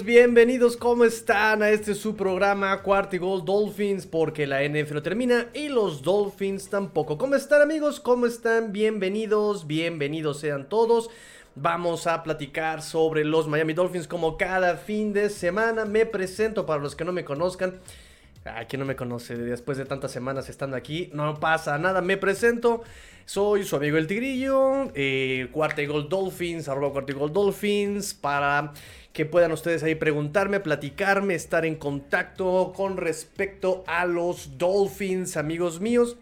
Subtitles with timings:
[0.00, 4.06] Bienvenidos, ¿cómo están a este su programa Cuarto Gol Dolphins?
[4.06, 7.18] Porque la NFL no termina y los Dolphins tampoco.
[7.18, 8.00] ¿Cómo están amigos?
[8.00, 8.72] ¿Cómo están?
[8.72, 11.10] Bienvenidos, bienvenidos sean todos.
[11.54, 15.84] Vamos a platicar sobre los Miami Dolphins como cada fin de semana.
[15.84, 17.78] Me presento para los que no me conozcan.
[18.44, 19.36] Ay, ¿quién no me conoce?
[19.36, 22.00] Después de tantas semanas estando aquí, no pasa nada.
[22.00, 22.82] Me presento.
[23.24, 28.72] Soy su amigo el Tigrillo, eh, y Gol Dolphins, arroba Cuarta y Gol Dolphins, para
[29.12, 35.80] que puedan ustedes ahí preguntarme, platicarme, estar en contacto con respecto a los Dolphins, amigos
[35.80, 36.16] míos.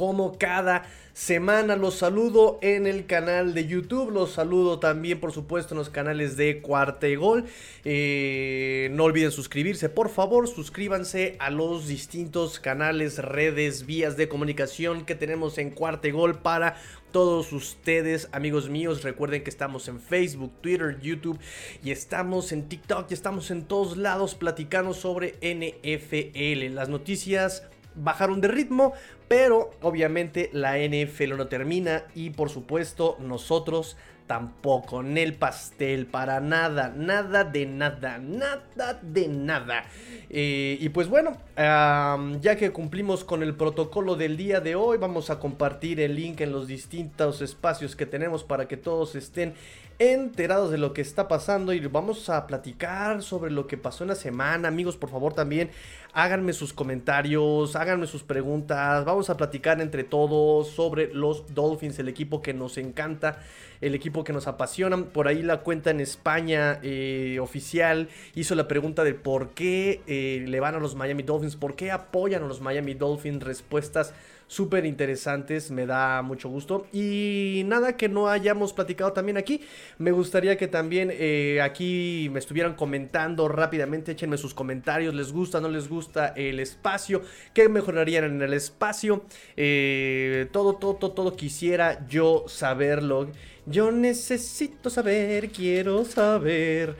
[0.00, 5.74] Como cada semana los saludo en el canal de YouTube, los saludo también por supuesto
[5.74, 7.44] en los canales de Cuarta y Gol.
[7.84, 15.04] Eh, no olviden suscribirse, por favor, suscríbanse a los distintos canales, redes, vías de comunicación
[15.04, 16.76] que tenemos en Cuarta y Gol para
[17.12, 19.02] todos ustedes, amigos míos.
[19.02, 21.38] Recuerden que estamos en Facebook, Twitter, YouTube
[21.84, 27.64] y estamos en TikTok y estamos en todos lados platicando sobre NFL, las noticias
[28.02, 28.92] bajaron de ritmo,
[29.28, 33.96] pero obviamente la NFL no termina y por supuesto nosotros
[34.30, 39.84] tampoco, en el pastel, para nada, nada de nada, nada de nada.
[40.28, 45.30] Eh, y pues bueno, ya que cumplimos con el protocolo del día de hoy, vamos
[45.30, 49.54] a compartir el link en los distintos espacios que tenemos para que todos estén
[50.00, 54.08] enterados de lo que está pasando y vamos a platicar sobre lo que pasó en
[54.08, 54.66] la semana.
[54.66, 55.70] Amigos, por favor también
[56.14, 59.04] háganme sus comentarios, háganme sus preguntas.
[59.04, 63.40] Vamos a platicar entre todos sobre los Dolphins, el equipo que nos encanta,
[63.82, 64.96] el equipo que nos apasiona.
[65.04, 70.44] Por ahí la cuenta en España eh, oficial hizo la pregunta de por qué eh,
[70.48, 73.42] le van a los Miami Dolphins, por qué apoyan a los Miami Dolphins.
[73.42, 74.14] Respuestas
[74.50, 76.88] súper interesantes, me da mucho gusto.
[76.92, 79.60] Y nada que no hayamos platicado también aquí,
[79.98, 85.60] me gustaría que también eh, aquí me estuvieran comentando rápidamente, échenme sus comentarios, les gusta,
[85.60, 87.22] no les gusta el espacio,
[87.54, 89.24] qué mejorarían en el espacio,
[89.56, 93.28] eh, todo, todo, todo, todo quisiera yo saberlo.
[93.66, 96.96] Yo necesito saber, quiero saber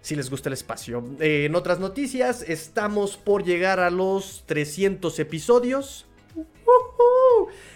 [0.00, 1.04] si les gusta el espacio.
[1.20, 6.06] Eh, en otras noticias, estamos por llegar a los 300 episodios.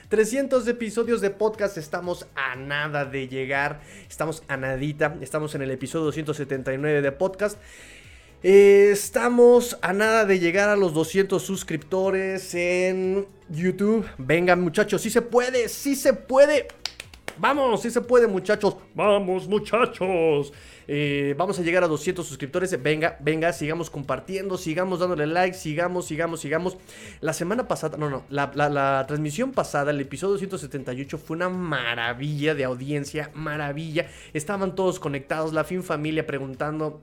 [0.09, 5.71] 300 episodios de podcast, estamos a nada de llegar, estamos a nadita, estamos en el
[5.71, 7.59] episodio 279 de podcast.
[8.43, 14.07] Eh, estamos a nada de llegar a los 200 suscriptores en YouTube.
[14.19, 16.69] Vengan muchachos, si se puede, si se puede.
[17.39, 18.77] Vamos, si se puede muchachos.
[18.95, 20.53] Vamos muchachos.
[20.93, 22.83] Eh, vamos a llegar a 200 suscriptores.
[22.83, 26.77] Venga, venga, sigamos compartiendo, sigamos dándole like, sigamos, sigamos, sigamos.
[27.21, 32.65] La semana pasada, no, no, la, transmisión pasada, el episodio 178 fue una maravilla de
[32.65, 34.09] audiencia, maravilla.
[34.33, 37.01] Estaban todos conectados, la fin familia preguntando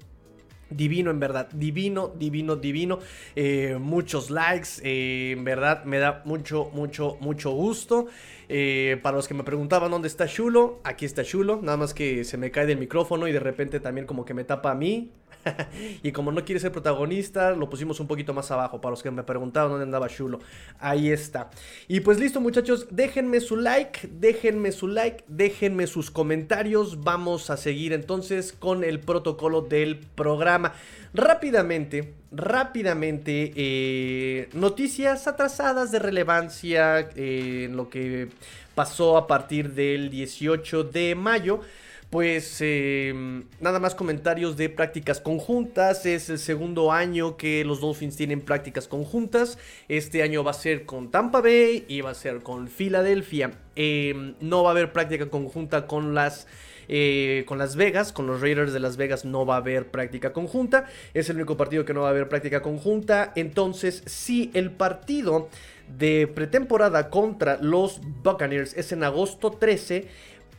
[0.69, 2.99] Divino, en verdad, divino, divino, divino.
[3.35, 8.07] Eh, muchos likes, eh, en verdad me da mucho, mucho, mucho gusto.
[8.49, 11.59] Eh, para los que me preguntaban dónde está Chulo, aquí está Chulo.
[11.61, 14.43] Nada más que se me cae del micrófono y de repente también como que me
[14.43, 15.11] tapa a mí.
[16.03, 18.81] y como no quiere ser protagonista, lo pusimos un poquito más abajo.
[18.81, 20.39] Para los que me preguntaban dónde andaba Chulo.
[20.79, 21.49] Ahí está.
[21.87, 22.87] Y pues listo, muchachos.
[22.91, 24.09] Déjenme su like.
[24.11, 25.23] Déjenme su like.
[25.27, 27.03] Déjenme sus comentarios.
[27.03, 30.73] Vamos a seguir entonces con el protocolo del programa.
[31.13, 38.29] Rápidamente, rápidamente, eh, noticias atrasadas de relevancia eh, en lo que
[38.75, 41.61] pasó a partir del 18 de mayo.
[42.09, 46.05] Pues em, nada más comentarios de prácticas conjuntas.
[46.05, 49.57] Es el segundo año que los Dolphins tienen prácticas conjuntas.
[49.89, 53.59] Este año va a ser con Tampa Bay y va a ser con Filadelfia.
[53.75, 56.47] Em, no va a haber práctica conjunta con las,
[56.87, 58.13] eh, con Las Vegas.
[58.13, 60.85] Con los Raiders de Las Vegas no va a haber práctica conjunta.
[61.13, 63.33] Es el único partido que no va a haber práctica conjunta.
[63.35, 65.49] Entonces, si el partido
[65.97, 70.07] de pretemporada contra los Buccaneers es en agosto 13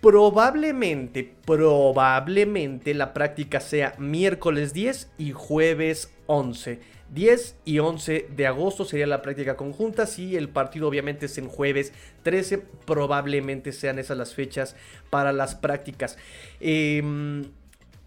[0.01, 6.79] Probablemente, probablemente la práctica sea miércoles 10 y jueves 11.
[7.11, 10.07] 10 y 11 de agosto sería la práctica conjunta.
[10.07, 11.93] Si el partido obviamente es en jueves
[12.23, 14.77] 13, probablemente sean esas las fechas
[15.11, 16.17] para las prácticas.
[16.61, 17.47] Em,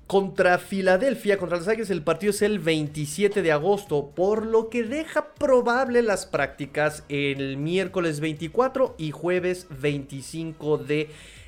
[0.08, 4.84] contra Filadelfia, contra los Águilas, el partido es el 27 de agosto, por lo que
[4.84, 11.41] deja probable las prácticas el miércoles 24 y jueves 25 de agosto.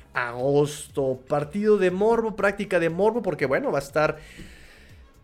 [1.28, 4.18] Partido de morbo, práctica de morbo, porque bueno, va a estar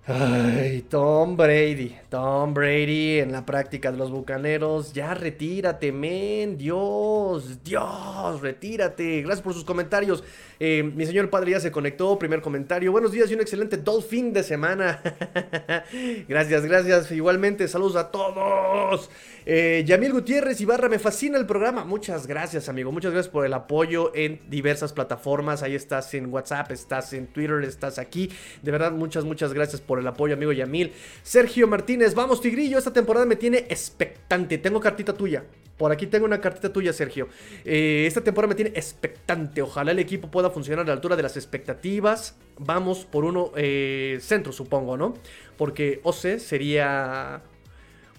[0.06, 4.94] Ay, Tom Brady, Tom Brady en la práctica de los bucaneros.
[4.94, 6.56] Ya retírate, men.
[6.56, 9.20] Dios, Dios, retírate.
[9.20, 10.25] Gracias por sus comentarios.
[10.58, 12.19] Eh, mi señor padre ya se conectó.
[12.19, 12.93] Primer comentario.
[12.93, 15.02] Buenos días y un excelente Dolphin de semana.
[16.29, 17.12] gracias, gracias.
[17.12, 19.11] Igualmente, saludos a todos.
[19.44, 21.85] Eh, Yamil Gutiérrez Ibarra, me fascina el programa.
[21.85, 22.91] Muchas gracias, amigo.
[22.91, 25.62] Muchas gracias por el apoyo en diversas plataformas.
[25.62, 28.31] Ahí estás en WhatsApp, estás en Twitter, estás aquí.
[28.62, 30.93] De verdad, muchas, muchas gracias por el apoyo, amigo Yamil.
[31.25, 32.79] Sergio Martínez, vamos, Tigrillo.
[32.79, 34.57] Esta temporada me tiene expectante.
[34.59, 35.43] Tengo cartita tuya.
[35.77, 37.27] Por aquí tengo una cartita tuya, Sergio.
[37.65, 39.63] Eh, esta temporada me tiene expectante.
[39.63, 42.37] Ojalá el equipo pueda funcionar a la altura de las expectativas.
[42.57, 45.15] Vamos por uno eh, centro, supongo, ¿no?
[45.57, 47.43] Porque OC sería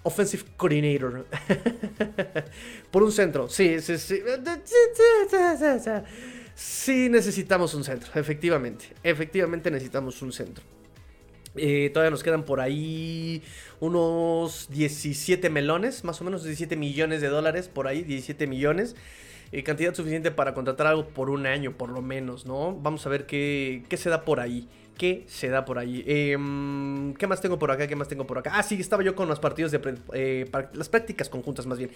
[0.03, 1.25] Offensive Coordinator.
[2.91, 3.47] Por un centro.
[3.47, 4.21] Sí, sí, sí.
[6.53, 8.87] Sí necesitamos un centro, efectivamente.
[9.03, 10.80] Efectivamente necesitamos un centro.
[11.55, 13.41] Eh, todavía nos quedan por ahí
[13.79, 18.95] unos 17 melones, más o menos 17 millones de dólares, por ahí, 17 millones.
[19.51, 22.73] Eh, cantidad suficiente para contratar algo por un año, por lo menos, ¿no?
[22.75, 24.67] Vamos a ver qué, qué se da por ahí
[25.01, 26.03] qué se da por ahí.
[26.05, 27.87] Em, ¿Qué más tengo por acá?
[27.87, 28.51] ¿Qué más tengo por acá?
[28.53, 29.81] Ah, sí, estaba yo con los partidos de...
[30.13, 31.89] Eh, las prácticas conjuntas más bien.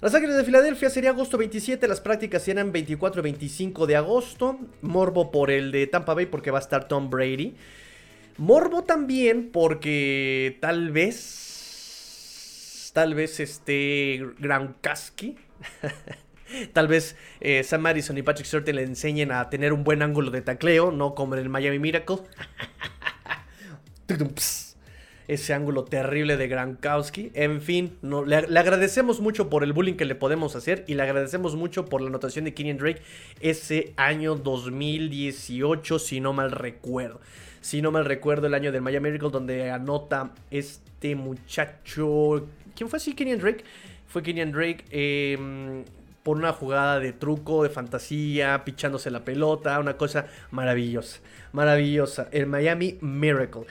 [0.00, 4.58] Las Águilas de Filadelfia sería agosto 27, las prácticas serán 24 y 25 de agosto.
[4.80, 7.54] Morbo por el de Tampa Bay porque va a estar Tom Brady.
[8.40, 12.90] Morbo también porque tal vez...
[12.94, 15.36] Tal vez este Gronkowski...
[16.72, 20.32] Tal vez eh, Sam Madison y Patrick Surtain le enseñen a tener un buen ángulo
[20.32, 22.16] de tacleo, no como en el Miami Miracle.
[25.28, 27.30] Ese ángulo terrible de Gronkowski.
[27.34, 31.04] En fin, no, le, agradecemos mucho por el bullying que le podemos hacer y le
[31.04, 33.02] agradecemos mucho por la anotación de Kenyon Drake
[33.38, 37.20] ese año 2018, si no mal recuerdo.
[37.60, 42.48] Si no mal recuerdo, el año del Miami Miracle donde anota este muchacho.
[42.74, 43.14] ¿Quién fue así?
[43.14, 43.64] Kenyon Drake.
[44.06, 44.84] Fue Kenyon Drake.
[44.90, 45.84] Eh,
[46.22, 51.20] por una jugada de truco, de fantasía, pichándose la pelota, una cosa maravillosa,
[51.52, 52.28] maravillosa.
[52.30, 53.62] El Miami Miracle.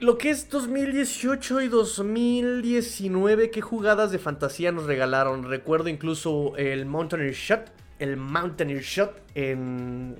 [0.00, 5.44] Lo que es 2018 y 2019, qué jugadas de fantasía nos regalaron.
[5.44, 7.70] Recuerdo incluso el Mountaineer Shot,
[8.00, 10.16] el Mountaineer Shot en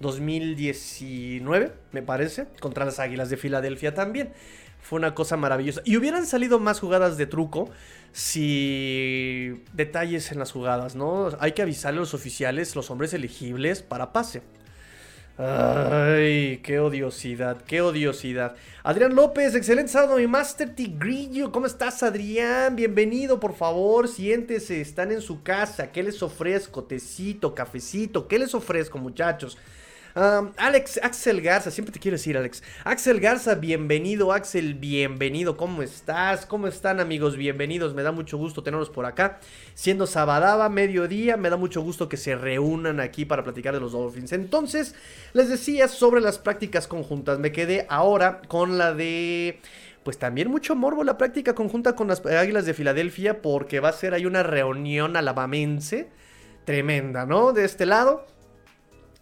[0.00, 4.32] 2019, me parece, contra las Águilas de Filadelfia también.
[4.80, 5.82] Fue una cosa maravillosa.
[5.84, 7.70] Y hubieran salido más jugadas de truco
[8.12, 11.28] si detalles en las jugadas, ¿no?
[11.38, 14.42] Hay que avisarle a los oficiales, los hombres elegibles para pase.
[15.42, 18.56] Ay, qué odiosidad, qué odiosidad.
[18.82, 21.50] Adrián López, excelente sábado, mi Master Tigrillo.
[21.50, 22.76] ¿Cómo estás, Adrián?
[22.76, 25.92] Bienvenido, por favor, siéntese, están en su casa.
[25.92, 26.84] ¿Qué les ofrezco?
[26.84, 29.56] Tecito, cafecito, ¿qué les ofrezco, muchachos?
[30.14, 32.62] Alex, Axel Garza, siempre te quiero decir, Alex.
[32.84, 35.56] Axel Garza, bienvenido, Axel, bienvenido.
[35.56, 36.46] ¿Cómo estás?
[36.46, 37.36] ¿Cómo están, amigos?
[37.36, 37.94] Bienvenidos.
[37.94, 39.38] Me da mucho gusto tenerlos por acá.
[39.74, 43.92] Siendo sabadaba, mediodía, me da mucho gusto que se reúnan aquí para platicar de los
[43.92, 44.32] Dolphins.
[44.32, 44.96] Entonces,
[45.32, 47.38] les decía sobre las prácticas conjuntas.
[47.38, 49.60] Me quedé ahora con la de
[50.02, 53.92] pues también mucho morbo la práctica conjunta con las Águilas de Filadelfia porque va a
[53.92, 56.08] ser ahí una reunión alabamense
[56.64, 57.52] tremenda, ¿no?
[57.52, 58.24] De este lado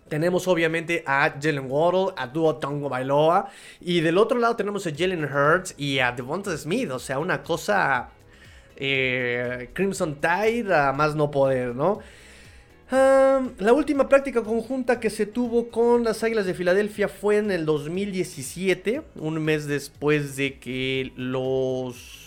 [0.08, 3.50] tenemos obviamente a Jalen Waddle, a Duo Tongo Bailoa.
[3.80, 6.90] Y del otro lado tenemos a Jalen Hurts y a Devonta Smith.
[6.90, 8.10] O sea, una cosa.
[8.76, 12.00] Eh, Crimson Tide a más no poder, ¿no?
[12.90, 17.66] la última práctica conjunta que se tuvo con las Águilas de Filadelfia fue en el
[17.66, 22.18] 2017, un mes después de que los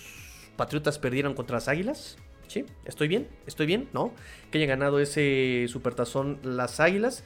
[0.58, 2.18] Patriotas perdieron contra las Águilas.
[2.48, 2.66] ¿Sí?
[2.86, 3.28] ¿Estoy bien?
[3.48, 3.88] ¿Estoy bien?
[3.94, 4.12] ¿No?
[4.52, 7.24] Que hayan ganado ese supertazón las Águilas.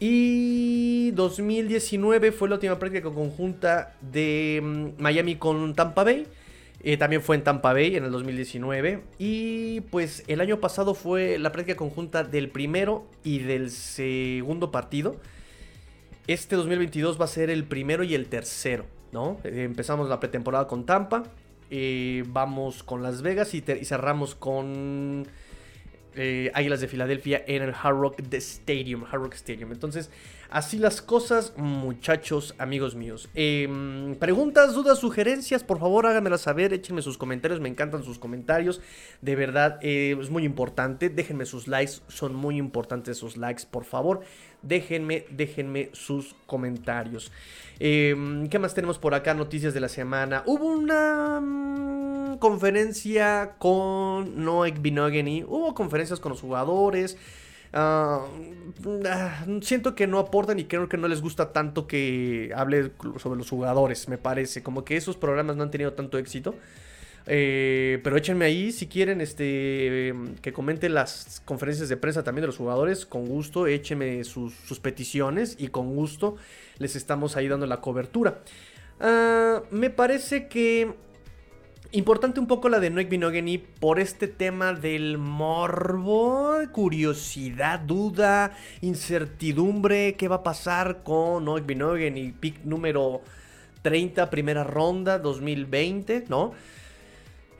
[0.00, 6.26] Y 2019 fue la última práctica conjunta de mm, Miami con Tampa Bay.
[6.80, 9.02] Eh, también fue en Tampa Bay en el 2019.
[9.18, 15.16] Y pues el año pasado fue la práctica conjunta del primero y del segundo partido.
[16.28, 19.38] Este 2022 va a ser el primero y el tercero, ¿no?
[19.42, 21.24] Eh, empezamos la pretemporada con Tampa.
[21.70, 25.26] Eh, vamos con Las Vegas y cerramos con
[26.18, 29.04] eh, Águilas de Filadelfia en el Hard Rock Stadium.
[29.04, 29.72] Hard Rock Stadium.
[29.72, 30.10] Entonces,
[30.50, 33.28] así las cosas, muchachos, amigos míos.
[33.34, 38.80] Em, preguntas, dudas, sugerencias, por favor háganmelas saber, échenme sus comentarios, me encantan sus comentarios.
[39.22, 41.08] De verdad, eh, es muy importante.
[41.08, 44.20] Déjenme sus likes, son muy importantes sus likes, por favor.
[44.62, 47.30] Déjenme, déjenme sus comentarios.
[47.78, 49.34] Em, ¿Qué más tenemos por acá?
[49.34, 50.42] Noticias de la semana.
[50.46, 55.44] Hubo una mm, conferencia con Noek Binogany.
[55.44, 57.16] Hubo conferencias con los jugadores.
[57.72, 58.26] ah,
[59.06, 63.38] ah, siento que no aportan y creo que no les gusta tanto que hable sobre
[63.38, 64.62] los jugadores, me parece.
[64.62, 66.54] Como que esos programas no han tenido tanto éxito.
[67.30, 72.46] Eh, pero échenme ahí si quieren este, que comenten las conferencias de prensa también de
[72.46, 73.04] los jugadores.
[73.04, 76.36] Con gusto, échenme sus, peticiones y con gusto
[76.78, 78.38] les estamos ahí dando la cobertura.
[78.98, 80.94] Ah, me parece que
[81.92, 90.14] importante un poco la de Noik Binogany por este tema del morbo, curiosidad, duda, incertidumbre.
[90.14, 92.32] ¿Qué va a pasar con Noik Binogany?
[92.32, 93.20] Pick número
[93.82, 96.54] 30, primera ronda, 2020, ¿no?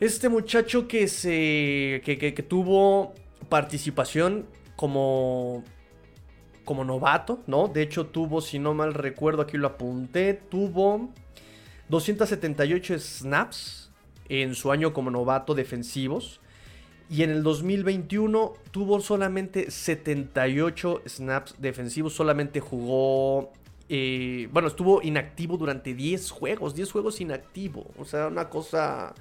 [0.00, 2.02] Este muchacho que se.
[2.04, 3.14] que, tuvo
[3.48, 5.64] participación como.
[6.64, 7.66] como novato, ¿no?
[7.66, 11.10] De hecho, tuvo, si no mal recuerdo, aquí lo apunté, tuvo
[11.88, 13.90] 278 snaps
[14.28, 16.40] en su año como novato defensivos.
[17.10, 22.12] Y en el 2021 tuvo solamente 78 snaps defensivos.
[22.12, 23.50] Solamente jugó.
[23.88, 26.74] Eh, bueno, estuvo inactivo durante 10 juegos.
[26.76, 27.90] 10 juegos inactivo.
[27.98, 29.14] O sea, una cosa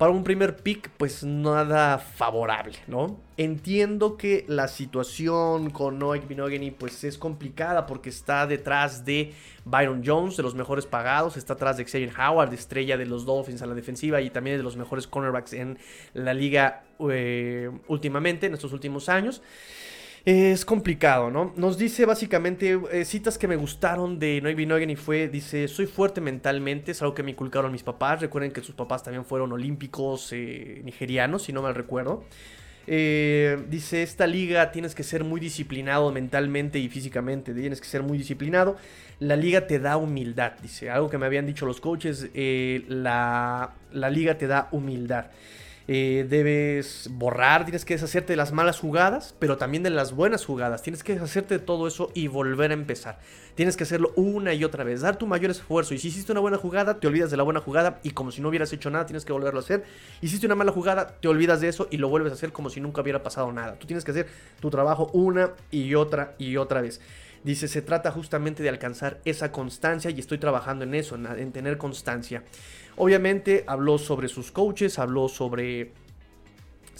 [0.00, 3.20] para un primer pick, pues nada favorable, ¿no?
[3.36, 9.34] Entiendo que la situación con Noek Binogany pues es complicada porque está detrás de
[9.66, 13.60] Byron Jones, de los mejores pagados, está atrás de Xavier Howard, estrella de los Dolphins
[13.60, 15.78] a la defensiva y también de los mejores cornerbacks en
[16.14, 19.42] la liga eh, últimamente, en estos últimos años
[20.24, 21.52] es complicado, ¿no?
[21.56, 25.86] Nos dice básicamente eh, citas que me gustaron de Noy Binogen y fue, dice, soy
[25.86, 29.52] fuerte mentalmente, es algo que me inculcaron mis papás, recuerden que sus papás también fueron
[29.52, 32.24] olímpicos eh, nigerianos, si no mal recuerdo.
[32.86, 38.02] Eh, dice, esta liga tienes que ser muy disciplinado mentalmente y físicamente, tienes que ser
[38.02, 38.76] muy disciplinado.
[39.20, 44.10] La liga te da humildad, dice, algo que me habían dicho los coaches, la, la
[44.10, 45.26] liga te da humildad.
[45.92, 50.44] Eh, debes borrar, tienes que deshacerte de las malas jugadas, pero también de las buenas
[50.44, 50.82] jugadas.
[50.82, 53.18] Tienes que deshacerte de todo eso y volver a empezar.
[53.56, 55.92] Tienes que hacerlo una y otra vez, dar tu mayor esfuerzo.
[55.92, 58.40] Y si hiciste una buena jugada, te olvidas de la buena jugada y como si
[58.40, 59.82] no hubieras hecho nada, tienes que volverlo a hacer.
[60.20, 62.80] Hiciste una mala jugada, te olvidas de eso y lo vuelves a hacer como si
[62.80, 63.74] nunca hubiera pasado nada.
[63.74, 64.28] Tú tienes que hacer
[64.60, 67.00] tu trabajo una y otra y otra vez.
[67.42, 71.78] Dice, se trata justamente de alcanzar esa constancia y estoy trabajando en eso, en tener
[71.78, 72.44] constancia.
[72.96, 75.92] Obviamente habló sobre sus coaches, habló sobre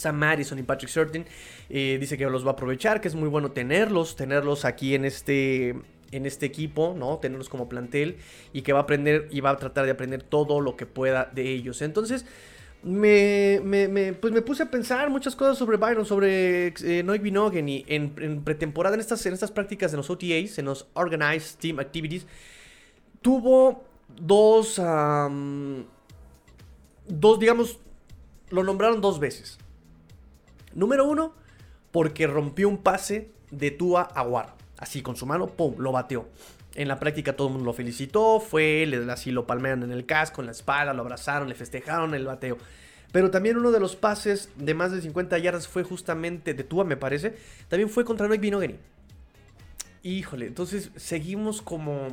[0.00, 1.26] Sam Madison y Patrick Surtain.
[1.68, 5.04] Eh, dice que los va a aprovechar, que es muy bueno tenerlos, tenerlos aquí en
[5.04, 5.76] este,
[6.10, 7.18] en este equipo, ¿no?
[7.18, 8.16] Tenerlos como plantel
[8.52, 11.30] y que va a aprender y va a tratar de aprender todo lo que pueda
[11.34, 11.82] de ellos.
[11.82, 12.24] Entonces,
[12.82, 18.42] me, pues me puse a pensar muchas cosas sobre Byron, sobre eh, Binogen y en,
[18.42, 22.26] pretemporada, en estas, en estas prácticas de los OTAs, en los Organized Team Activities,
[23.20, 23.84] tuvo
[24.16, 24.80] dos,
[27.06, 27.78] dos, digamos,
[28.50, 29.58] lo nombraron dos veces.
[30.74, 31.34] Número uno,
[31.90, 36.26] porque rompió un pase de Tua a Así, con su mano, ¡pum!, lo bateó.
[36.74, 40.06] En la práctica todo el mundo lo felicitó, fue, le, así lo palmean en el
[40.06, 42.58] casco, en la espalda, lo abrazaron, le festejaron el bateo.
[43.12, 46.84] Pero también uno de los pases de más de 50 yardas fue justamente de Tua,
[46.84, 47.34] me parece.
[47.68, 48.76] También fue contra Noik Binogany.
[50.04, 52.08] Híjole, entonces seguimos como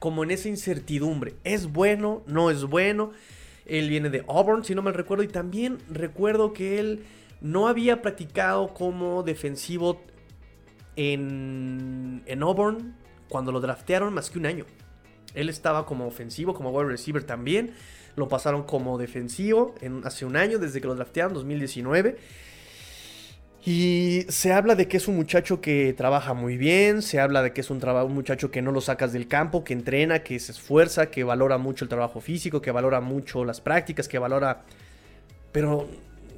[0.00, 1.34] como en esa incertidumbre.
[1.44, 2.22] ¿Es bueno?
[2.26, 3.12] ¿No es bueno?
[3.66, 7.04] Él viene de Auburn, si no me recuerdo, y también recuerdo que él
[7.40, 10.02] no había practicado como defensivo
[10.96, 12.94] en, en Auburn
[13.30, 14.66] cuando lo draftearon más que un año.
[15.34, 17.72] Él estaba como ofensivo, como wide receiver también.
[18.16, 22.18] Lo pasaron como defensivo en, hace un año, desde que lo draftearon, 2019.
[23.64, 27.52] Y se habla de que es un muchacho que trabaja muy bien, se habla de
[27.52, 30.52] que es un, un, muchacho que no lo sacas del campo, que entrena, que se
[30.52, 34.62] esfuerza, que valora mucho el trabajo físico, que valora mucho las prácticas, que valora...
[35.52, 35.88] Pero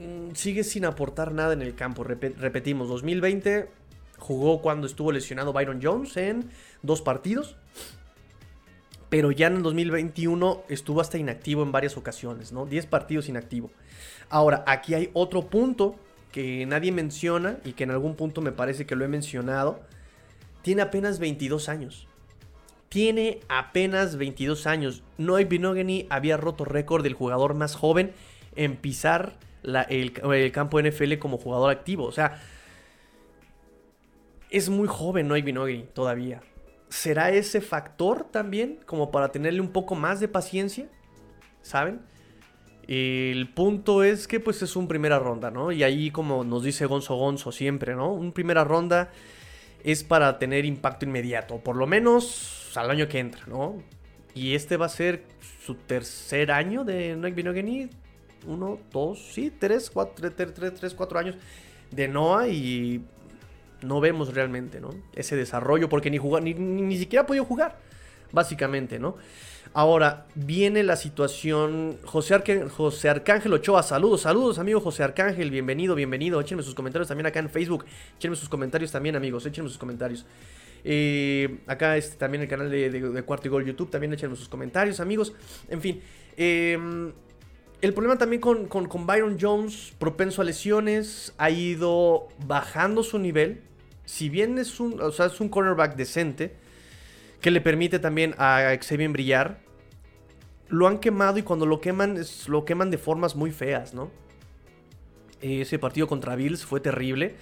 [0.01, 2.05] mm, sigue sin aportar nada en el campo.
[2.05, 3.82] repetimos, 2020
[4.23, 6.51] jugó cuando estuvo lesionado Byron Jones en
[6.83, 7.57] dos partidos.
[9.09, 12.65] Pero ya en el 2021 estuvo hasta inactivo en varias ocasiones, ¿no?
[12.65, 13.71] 10 partidos inactivo.
[14.31, 15.97] Ahora, aquí hay otro punto
[16.33, 19.81] que nadie menciona y que en algún punto me parece que lo he mencionado,
[20.63, 22.09] tiene apenas 22 años.
[22.89, 25.03] Tiene apenas 22 años.
[25.19, 28.13] Noy Binogany había roto récord del jugador más joven
[28.57, 32.05] en pisar el, campo NFL como jugador activo.
[32.05, 32.41] O sea,
[34.53, 36.43] es muy joven Noy Binogany todavía.
[36.91, 40.89] ¿Será ese factor también como para tenerle un poco más de paciencia?
[41.63, 42.03] ¿Saben?
[42.87, 45.73] El punto es que pues es un primera ronda, ¿no?
[45.73, 48.13] Y ahí como nos dice Gonzo Gonzo siempre, ¿no?
[48.13, 49.11] Un primera ronda
[49.83, 53.83] es para tener impacto inmediato, por lo menos al año que entra, ¿no?
[54.35, 55.25] Y este va a ser
[55.65, 57.89] su tercer año de Noah Binogany.
[58.47, 61.37] Uno, dos, sí, tres, cuatro, tres, tres, tres, cuatro años
[61.91, 63.03] de Noah y
[63.83, 64.91] No vemos realmente, ¿no?
[65.15, 67.79] Ese desarrollo, porque ni, jugar, ni, siquiera ha podido jugar,
[68.33, 69.17] básicamente, ¿no?
[69.75, 71.99] Ahora, viene la situación.
[72.05, 72.35] José,
[73.09, 76.41] Arcángel Ochoa, saludos, saludos, amigo José Arcángel, bienvenido, bienvenido.
[76.41, 77.87] Échenme sus comentarios también acá en Facebook.
[78.19, 80.27] Échenme sus comentarios también, amigos, échenme sus comentarios.
[80.85, 85.01] Eh, acá este, también el canal de, Cuarto y Gol YouTube, también échenme sus comentarios,
[85.01, 85.33] amigos.
[85.69, 86.03] En fin,
[86.37, 87.13] em,
[87.81, 93.63] el problema también con, Byron Jones, propenso a lesiones, ha ido bajando su nivel.
[94.05, 96.55] Si bien es un, o sea, es un cornerback decente,
[97.41, 99.59] que le permite también a Xavier brillar,
[100.69, 104.11] lo han quemado y cuando lo queman, lo queman de formas muy feas, ¿no?
[105.43, 107.35] Ese partido contra Bills fue terrible.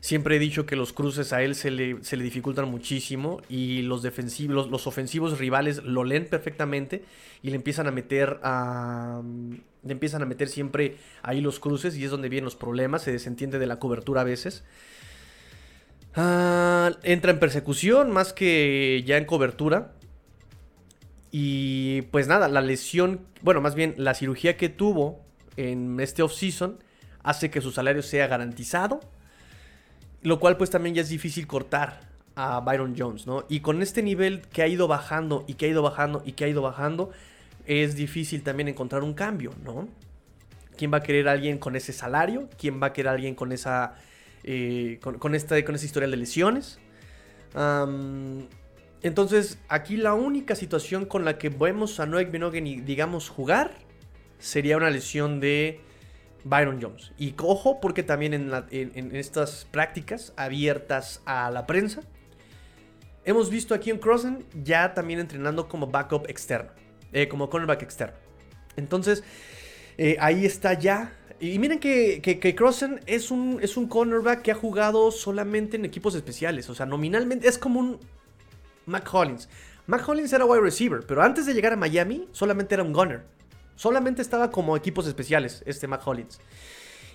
[0.00, 4.68] Siempre he dicho que los cruces a él se le, dificultan muchísimo y los, defensivos,
[4.68, 7.04] los, ofensivos rivales lo leen perfectamente
[7.42, 9.22] y le empiezan a meter a,
[9.82, 13.12] le empiezan a meter siempre ahí los cruces y es donde vienen los problemas, se
[13.12, 14.64] desentiende de la cobertura a veces.
[16.16, 19.92] Ah, entra en persecución más que ya en cobertura.
[21.30, 25.20] Y pues nada, la lesión, bueno, más bien la cirugía que tuvo
[25.56, 26.78] en este offseason
[27.22, 29.00] hace que su salario sea garantizado
[30.24, 32.00] lo cual pues también ya es difícil cortar
[32.34, 33.44] a Byron Jones, ¿no?
[33.48, 36.46] Y con este nivel que ha ido bajando y que ha ido bajando y que
[36.46, 37.10] ha ido bajando,
[37.66, 39.86] es difícil también encontrar un cambio, ¿no?
[40.76, 42.48] ¿Quién va a querer a alguien con ese salario?
[42.58, 43.96] ¿Quién va a querer alguien con esa,
[44.44, 46.78] eh, con, esta, con esa historial de lesiones?
[49.02, 53.70] entonces, aquí la única situación con la que vemos a Noek Benogen, digamos, jugar
[54.38, 55.80] sería una lesión de
[56.44, 57.12] Byron Jones.
[57.18, 62.02] Y cojo porque también en, estas prácticas abiertas a la prensa,
[63.24, 66.70] hemos visto aquí en Crossen ya también entrenando como backup externo,
[67.12, 68.16] eh, como cornerback externo.
[68.76, 69.24] Entonces,
[69.96, 71.12] eh, ahí está ya.
[71.44, 75.84] Y miren que, que, Crossen es un, es un cornerback que ha jugado solamente en
[75.84, 76.70] equipos especiales.
[76.70, 77.98] O sea, nominalmente es como un
[78.86, 79.50] Mac Hollins.
[79.86, 83.24] Mac Hollins era wide receiver, pero antes de llegar a Miami solamente era un gunner.
[83.76, 86.40] Solamente estaba como equipos especiales, este Mac Hollins.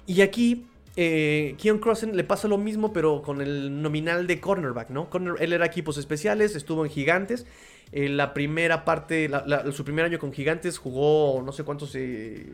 [0.05, 4.91] Y aquí, eh, Keon Crossen le pasa lo mismo, pero con el nominal de cornerback,
[4.91, 5.09] ¿no?
[5.39, 7.47] él era equipos especiales, estuvo en Gigantes.
[7.91, 9.27] En la primera parte,
[9.71, 11.95] su primer año con Gigantes jugó no sé cuántos.
[11.95, 12.45] Eh,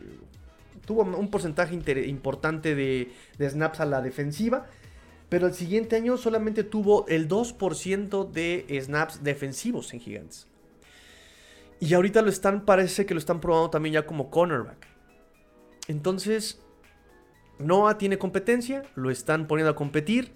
[0.86, 1.74] tuvo un porcentaje
[2.06, 4.66] importante de, snaps a la defensiva.
[5.28, 10.46] Pero el siguiente año solamente tuvo el 2% de snaps defensivos en Gigantes.
[11.80, 14.86] Y ahorita lo están, parece que lo están probando también ya como cornerback.
[15.88, 16.60] Entonces,
[17.58, 20.32] Noah tiene competencia, lo están poniendo a competir.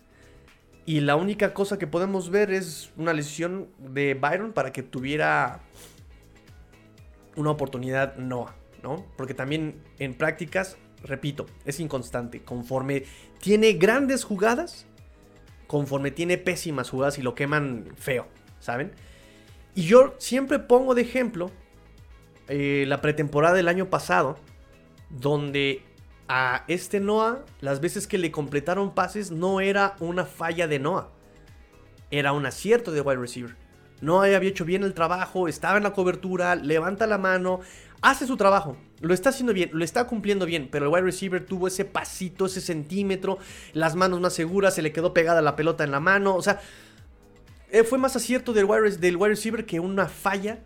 [0.87, 5.61] Y la única cosa que podemos ver es una lesión de Byron para que tuviera
[7.37, 9.07] una oportunidad Noah, ¿no?
[9.17, 12.43] Porque también en prácticas, repito, es inconstante.
[12.43, 13.05] Conforme
[13.41, 14.87] tiene grandes jugadas,
[15.67, 18.27] conforme tiene pésimas jugadas y lo queman feo,
[18.59, 18.93] ¿saben?
[19.75, 21.51] Y yo siempre pongo de ejemplo
[22.49, 24.37] eh, la pretemporada del año pasado,
[25.11, 25.85] donde
[26.27, 31.09] a este Noah, las veces que le completaron pases, no era una falla de Noah,
[32.11, 33.57] era un acierto de wide receiver.
[34.01, 37.61] Noah había hecho bien el trabajo, estaba en la cobertura, levanta la mano,
[38.03, 41.45] hace su trabajo, lo está haciendo bien, lo está cumpliendo bien, pero el wide receiver
[41.45, 43.39] tuvo ese pasito, ese centímetro,
[43.73, 46.61] las manos más seguras, se le quedó pegada la pelota en la mano, o sea,
[47.71, 50.61] eh, fue más acierto del wide, del receiver que una falla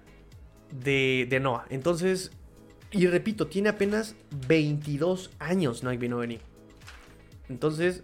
[0.70, 1.66] de, Noah.
[1.70, 2.32] Entonces,
[2.90, 4.16] y repito, tiene apenas
[4.48, 6.40] 22 años Noah venir.
[7.48, 8.02] Entonces,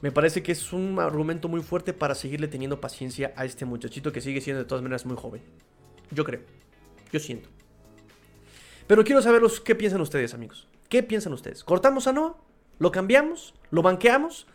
[0.00, 4.12] me parece que es un argumento muy fuerte para seguirle teniendo paciencia a este muchachito
[4.12, 5.42] que sigue siendo de todas maneras muy joven.
[6.10, 6.40] Yo creo.
[7.12, 7.48] Yo siento.
[8.92, 10.68] Pero quiero saber qué piensan ustedes, amigos.
[10.90, 11.64] ¿Qué piensan ustedes?
[11.64, 12.36] ¿Cortamos a Noah?
[12.78, 13.54] ¿Lo cambiamos?
[13.70, 14.46] ¿Lo banqueamos?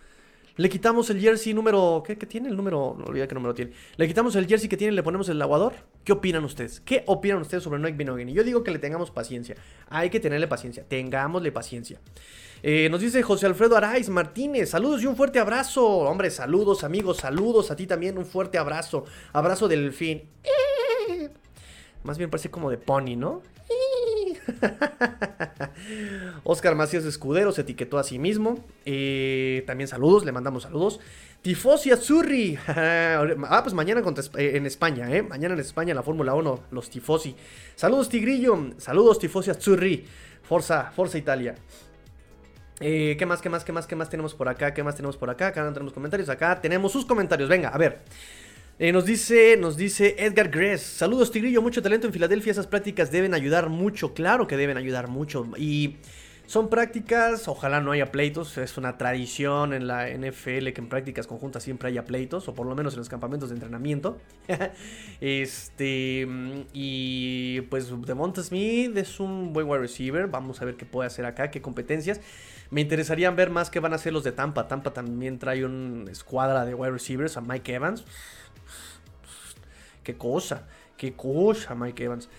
[0.58, 2.04] Le quitamos el jersey número.
[2.06, 2.50] ¿Qué, tiene?
[2.50, 2.96] El número.
[3.00, 3.72] No olvidé qué número tiene.
[3.96, 5.74] Le quitamos el jersey que tiene y le ponemos el aguador.
[6.04, 6.82] ¿Qué opinan ustedes?
[6.82, 8.30] ¿Qué opinan ustedes sobre Noik Binogen?
[8.30, 9.56] Yo digo que le tengamos paciencia.
[9.90, 10.86] Hay que tenerle paciencia.
[10.88, 12.00] Tengámosle paciencia.
[12.62, 14.70] Eh, nos dice José Alfredo Araiz Martínez.
[14.70, 15.84] Saludos y un fuerte abrazo.
[15.84, 17.18] Hombre, saludos, amigos.
[17.18, 18.20] Saludos a ti también.
[18.20, 19.04] Un fuerte abrazo.
[19.34, 20.30] Abrazo del fin.
[22.04, 23.42] Más bien parece como de pony, ¿no?
[26.44, 28.66] Oscar Macías Escudero se etiquetó a sí mismo.
[28.86, 31.00] Eh, también saludos, le mandamos saludos.
[31.42, 32.58] Tifosi Azzurri.
[32.68, 34.02] ah, pues mañana
[34.38, 35.22] eh, en España, ¿eh?
[35.22, 37.36] Mañana en España la Fórmula 1, los Tifosi.
[37.76, 38.72] Saludos, Tigrillo.
[38.78, 40.06] Saludos, Tifosi Azzurri.
[40.44, 41.56] Forza, Forza Italia.
[42.80, 44.74] Eh, ¿Qué más, qué más, qué más, qué más tenemos por acá?
[44.74, 45.48] ¿Qué más tenemos por acá?
[45.48, 46.30] Acá no tenemos comentarios.
[46.30, 47.50] Acá tenemos sus comentarios.
[47.50, 48.02] Venga, a ver.
[48.80, 50.82] Eh, nos dice, nos dice Edgar Gress.
[50.82, 51.64] Saludos, Tigrillo.
[51.64, 52.52] Mucho talento en Filadelfia.
[52.52, 54.14] Esas prácticas deben ayudar mucho.
[54.14, 55.48] Claro que deben ayudar mucho.
[55.58, 55.98] Y
[56.48, 61.28] Son prácticas, ojalá no haya pleitos, es una tradición en la NFL que en prácticas
[61.28, 64.18] conjuntas siempre haya pleitos, o por lo menos en los campamentos de entrenamiento.
[65.20, 66.26] este,
[66.72, 71.26] y pues Devonta Smith es un buen wide receiver, vamos a ver qué puede hacer
[71.26, 72.22] acá, qué competencias.
[72.70, 74.70] Me interesaría ver más qué van a hacer los de Tampa.
[74.70, 78.06] Tampa también trae una escuadra de wide receivers a Mike Evans.
[80.08, 80.64] Qué cosa,
[80.96, 82.30] qué cosa, Mike Evans.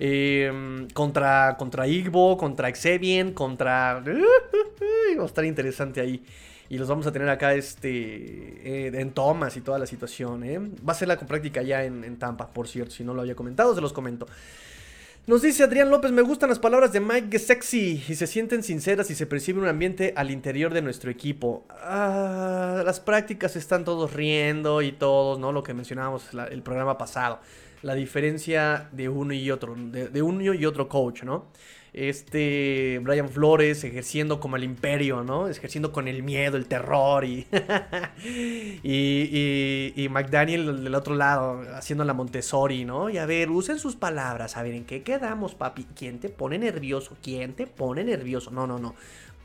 [0.00, 4.02] Em, contra, contra Igbo, contra Exebien, contra...
[5.18, 6.24] va a estar interesante ahí.
[6.70, 10.42] Y los vamos a tener acá este, eh, en Thomas y toda la situación.
[10.42, 10.58] ¿eh?
[10.58, 12.92] Va a ser la práctica ya en, Tampa, por cierto.
[12.92, 14.26] Si no lo había comentado, se los comento.
[15.28, 19.10] Nos dice Adrián López, me gustan las palabras de Mike Sexy y se sienten sinceras
[19.10, 21.66] y se percibe un ambiente al interior de nuestro equipo.
[21.82, 25.52] Ah, las prácticas están todos riendo y todos, ¿no?
[25.52, 27.40] Lo que mencionábamos el programa pasado
[27.82, 31.46] la diferencia de uno y otro, de, uno y otro coach, ¿no?
[31.92, 35.48] Este Brian Flores ejerciendo como el imperio, ¿no?
[35.48, 37.46] Ejerciendo con el miedo, el terror y,
[38.82, 43.10] y, y, McDaniel del otro lado haciendo la Montessori, ¿no?
[43.10, 45.86] Y a ver, usen sus palabras, a ver, ¿en qué quedamos, papi?
[45.96, 47.16] ¿Quién te pone nervioso?
[47.22, 48.50] ¿Quién te pone nervioso?
[48.50, 48.94] No, no, no.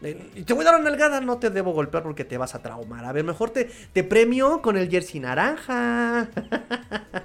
[0.03, 2.61] Eh, te voy a dar una nalgada, no te debo golpear porque te vas a
[2.61, 3.05] traumar.
[3.05, 6.29] A ver, mejor te, te premio con el jersey naranja.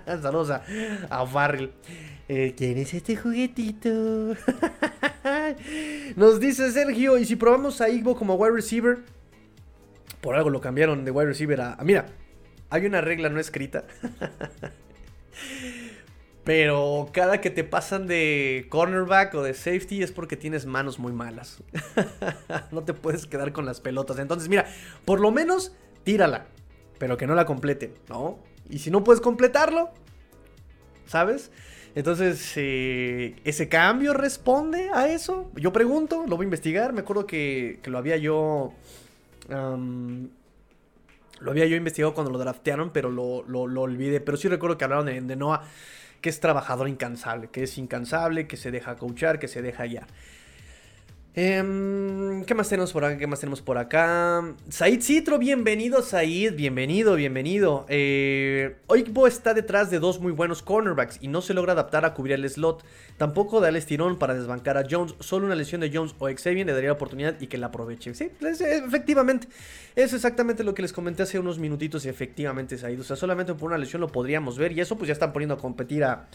[0.22, 0.62] Saludos a,
[1.10, 1.72] a Farrell.
[2.28, 3.88] Eh, ¿Quién es este juguetito?
[6.16, 8.98] Nos dice Sergio, ¿y si probamos a Igbo como wide receiver?
[10.20, 11.78] Por algo lo cambiaron de wide receiver a...
[11.82, 12.04] Mira,
[12.68, 13.84] hay una regla no escrita.
[16.44, 21.12] Pero cada que te pasan de cornerback o de safety es porque tienes manos muy
[21.12, 21.62] malas.
[22.72, 24.18] no te puedes quedar con las pelotas.
[24.18, 24.66] Entonces, mira,
[25.06, 25.72] por lo menos
[26.04, 26.46] tírala,
[26.98, 28.38] pero que no la complete, ¿no?
[28.68, 29.90] Y si no puedes completarlo,
[31.06, 31.50] ¿sabes?
[31.94, 35.50] Entonces, eh, ¿ese cambio responde a eso?
[35.56, 36.92] Yo pregunto, lo voy a investigar.
[36.92, 38.72] Me acuerdo que, lo había yo.
[39.48, 44.20] lo había yo investigado cuando lo draftearon, pero lo, olvidé.
[44.20, 45.62] Pero sí recuerdo que hablaron de, de Noah
[46.20, 50.06] que es trabajador incansable, que es incansable, que se deja coachar, que se deja guiar.
[51.40, 53.16] Em, ¿Qué más tenemos por acá?
[53.16, 54.56] ¿Qué más tenemos por acá?
[54.70, 57.86] Said Citro, bienvenido Said, bienvenido, bienvenido.
[57.88, 62.12] Eh, Oikbo está detrás de dos muy buenos cornerbacks y no se logra adaptar a
[62.12, 62.84] cubrir el slot.
[63.18, 65.14] Tampoco da el estirón para desbancar a Jones.
[65.20, 68.14] Solo una lesión de Jones o Xavier le daría la oportunidad y que la aproveche.
[68.16, 69.46] Sí, efectivamente.
[69.94, 72.98] Es exactamente lo que les comenté hace unos minutitos y efectivamente Said.
[72.98, 75.54] O sea, solamente por una lesión lo podríamos ver y eso pues ya están poniendo
[75.54, 76.26] a competir a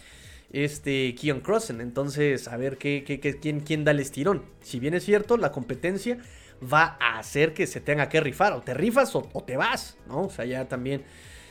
[0.53, 1.81] este Keon Crossen.
[1.81, 3.03] Entonces, a ver qué,
[3.41, 4.43] quién, quién da el estirón.
[4.61, 6.19] Si bien es cierto, la competencia
[6.71, 8.53] va a hacer que se tenga que rifar.
[8.53, 10.21] O te rifas o, te vas, ¿no?
[10.21, 11.03] O sea, ya también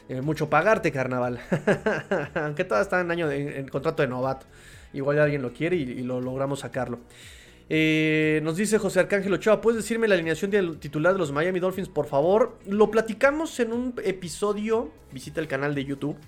[0.09, 1.41] eh, mucho pagarte, carnaval.
[2.35, 4.47] Aunque todavía está en año en, contrato de novato.
[4.95, 7.01] Igual alguien lo quiere y, lo logramos sacarlo.
[7.69, 11.59] Eh, nos dice José Arcángel Ochoa, ¿puedes decirme la alineación del titular de los Miami
[11.59, 12.59] Dolphins, por favor?
[12.67, 16.19] Lo platicamos en un episodio, visita el canal de YouTube.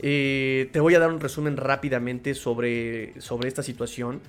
[0.00, 4.20] Eh, te voy a dar un resumen rápidamente sobre, sobre esta situación.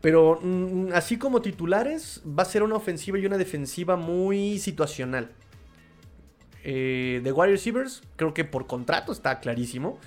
[0.00, 5.30] Pero mm, así como titulares, va a ser una ofensiva y una defensiva muy situacional.
[6.64, 9.98] Eh, de wide receivers, creo que por contrato está clarísimo.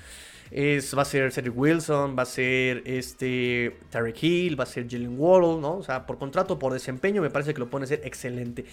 [0.52, 4.88] Es, va a ser Cedric Wilson, va a ser este Tarek Hill, va a ser
[4.88, 5.78] Jalen Waddle, ¿no?
[5.78, 8.66] O sea, por contrato, por desempeño, me parece que lo pone a ser excelente.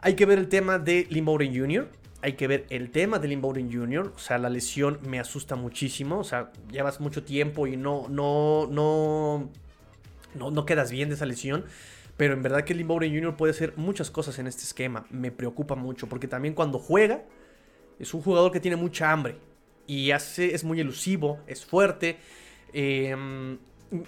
[0.00, 1.88] Hay que ver el tema de Lim Jr
[2.24, 4.14] hay que ver el tema del Bowden Jr.
[4.16, 6.18] O sea, la lesión me asusta muchísimo.
[6.18, 9.50] O sea, llevas mucho tiempo y no, no, no,
[10.34, 11.66] no, quedas bien de esa lesión.
[12.16, 13.36] Pero en verdad que el Bowden Jr.
[13.36, 15.04] puede hacer muchas cosas en este esquema.
[15.10, 17.24] Me preocupa mucho porque también cuando juega
[17.98, 19.36] es un jugador que tiene mucha hambre.
[19.86, 22.16] Y hace, es muy elusivo, es fuerte.
[22.72, 23.58] Em,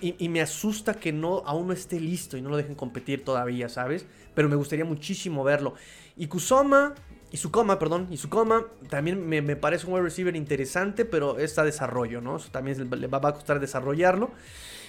[0.01, 3.69] y, me asusta que no, aún no esté listo y no lo dejen competir todavía,
[3.69, 4.07] ¿sabes?
[4.35, 5.75] Pero me gustaría muchísimo verlo.
[6.17, 6.95] Y Kusoma,
[7.31, 11.39] y su coma, perdón, y su coma también me, parece un wide receiver interesante, pero
[11.39, 12.39] está desarrollo, ¿no?
[12.51, 14.31] también le va, a costar desarrollarlo.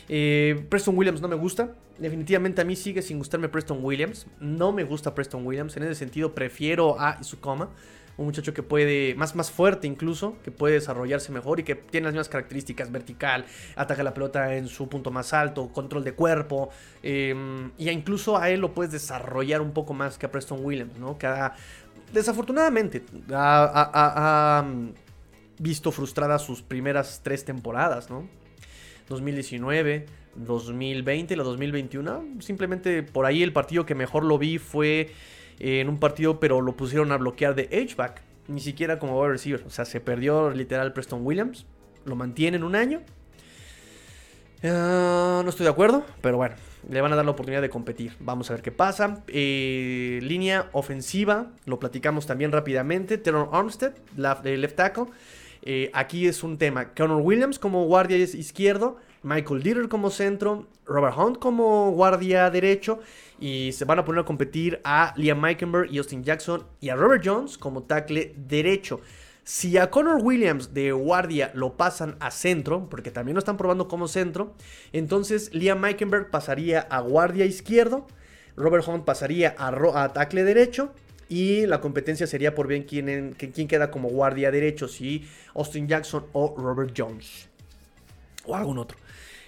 [0.09, 1.71] Eh, Preston Williams no me gusta.
[1.97, 4.27] Definitivamente a mí sigue sin gustarme Preston Williams.
[4.39, 5.75] No me gusta Preston Williams.
[5.75, 7.69] En ese sentido prefiero a Isukoma.
[8.17, 12.05] Un muchacho que puede, más, más fuerte incluso, que puede desarrollarse mejor y que tiene
[12.05, 13.45] las mismas características, vertical,
[13.75, 16.69] ataca la pelota en su punto más alto, control de cuerpo.
[17.03, 17.35] Eh,
[17.77, 21.19] y incluso a él lo puedes desarrollar un poco más que a Preston Williams, ¿no?
[21.19, 21.27] Que
[22.13, 24.89] desafortunadamente ha, mm,
[25.59, 28.27] visto frustradas sus primeras tres temporadas, ¿no?
[29.09, 32.25] 2019, 2020 y la 2021.
[32.39, 35.11] Simplemente por ahí el partido que mejor lo vi fue
[35.59, 38.21] en un partido, pero lo pusieron a bloquear de H-back.
[38.47, 39.63] Ni siquiera como wide receiver.
[39.65, 41.65] O sea, se perdió literal Preston Williams.
[42.05, 43.01] Lo mantienen un año.
[44.63, 46.55] Ah, no estoy de acuerdo, pero bueno,
[46.89, 48.13] le van a dar la oportunidad de competir.
[48.19, 49.23] Vamos a ver qué pasa.
[49.27, 53.17] Eh, línea ofensiva, lo platicamos también rápidamente.
[53.17, 55.05] Teron Armstead, la, left tackle.
[55.63, 56.93] Eh, aquí es un tema.
[56.93, 58.97] Connor Williams como guardia izquierdo.
[59.23, 60.67] Michael Dieter como centro.
[60.85, 62.99] Robert Hunt como guardia derecho.
[63.39, 66.63] Y se van a poner a competir a Liam Meikenberg y Austin Jackson.
[66.79, 69.01] Y a Robert Jones como tackle derecho.
[69.47, 73.87] Si a Connor Williams de guardia lo pasan a centro, porque también lo están probando
[73.87, 74.53] como centro,
[74.91, 78.07] entonces Liam Meikenberg pasaría a guardia izquierdo,
[78.57, 79.69] Robert Hunt pasaría a,
[80.03, 80.91] a tackle derecho
[81.29, 86.25] y la competencia sería por bien quién, quién queda como guardia derecho, si Austin Jackson
[86.33, 87.47] o Robert Jones
[88.43, 88.97] o algún otro.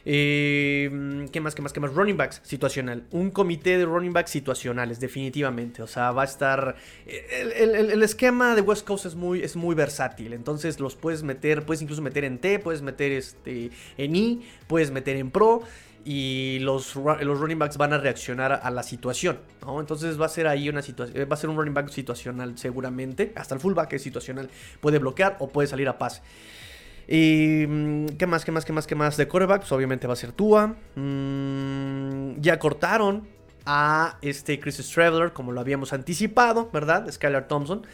[0.05, 1.55] Eh, ¿Qué más?
[1.55, 1.73] ¿Qué más?
[1.73, 1.93] ¿Qué más?
[1.93, 3.05] Running backs situacional.
[3.11, 5.81] Un comité de running backs situacionales, definitivamente.
[5.81, 6.75] O sea, va a estar.
[7.05, 10.33] El, esquema de West Coast es muy, es muy versátil.
[10.33, 14.91] Entonces los puedes meter, puedes incluso meter en T, puedes meter este, en I, puedes
[14.91, 15.61] meter en Pro.
[16.05, 19.39] Y los, los running backs van a reaccionar a la situación.
[19.79, 21.27] Entonces va a ser ahí una situación.
[21.29, 23.33] Va a ser un running back situacional, seguramente.
[23.35, 24.49] Hasta el fullback es situacional.
[24.79, 26.21] Puede bloquear o puede salir a pase.
[27.11, 30.13] Y mm, qué más, qué más, qué más, qué más de coreback, pues obviamente va
[30.13, 30.75] a ser Tua.
[30.95, 33.27] Mm, ya cortaron
[33.65, 37.11] a este Chris Straveler, como lo habíamos anticipado, ¿verdad?
[37.11, 37.85] Skylar Thompson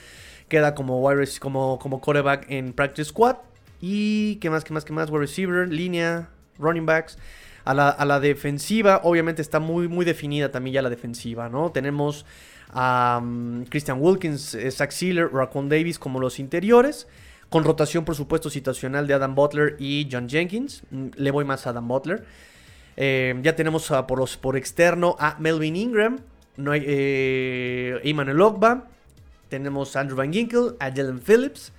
[0.49, 1.01] queda como
[1.39, 3.38] como, como coreback en practice squad.
[3.80, 7.17] Y qué más, qué más, qué más, wide receiver, línea, running backs.
[7.63, 11.71] A la, defensiva, obviamente está muy, muy definida también ya la defensiva, ¿no?
[11.71, 12.25] Tenemos
[12.69, 17.08] a mm, Christian Wilkins, Zach Sealer, Raquan Davis como los interiores.
[17.55, 20.83] Con rotación, por supuesto, situacional de Adam Butler y John Jenkins.
[20.91, 22.25] Mm, le voy más a Adam Butler.
[22.97, 26.19] Eh, ya tenemos por, por, externo a Melvin Ingram,
[26.57, 28.89] no hay, eh, Emmanuel Ogba.
[29.47, 31.71] Tenemos a Andrew Van Ginkel, a Jalen Phillips.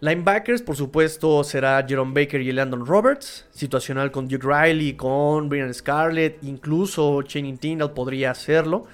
[0.00, 3.44] Linebackers, por supuesto, será Jerome Baker y Landon Roberts.
[3.50, 8.86] Situacional con Duke Riley, con Brian Scarlett, incluso Channing Tindall podría hacerlo.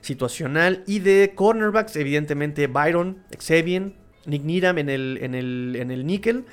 [0.00, 0.84] Situacional.
[0.86, 6.44] Y de cornerbacks, evidentemente Byron, Xavier, Nick Needham en el, en el, en el níquel.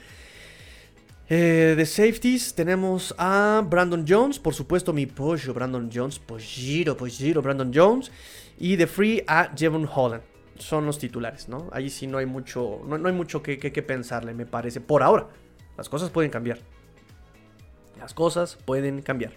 [1.29, 6.21] Eh, de safeties tenemos a Brandon Jones, por supuesto mi pollo Brandon Jones,
[7.41, 8.11] Brandon Jones.
[8.59, 10.23] Y de free a Jevon Holland.
[10.57, 11.69] Son los titulares, ¿no?
[11.71, 14.81] Ahí sí no hay mucho, no, hay mucho que, pensarle, me parece.
[14.81, 15.27] Por ahora,
[15.77, 16.57] las cosas pueden cambiar.
[17.99, 19.33] Las cosas pueden cambiar.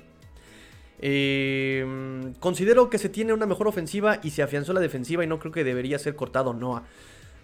[1.02, 5.38] Eh, considero que se tiene una mejor ofensiva y se afianzó la defensiva y no
[5.38, 6.84] creo que debería ser cortado Noah.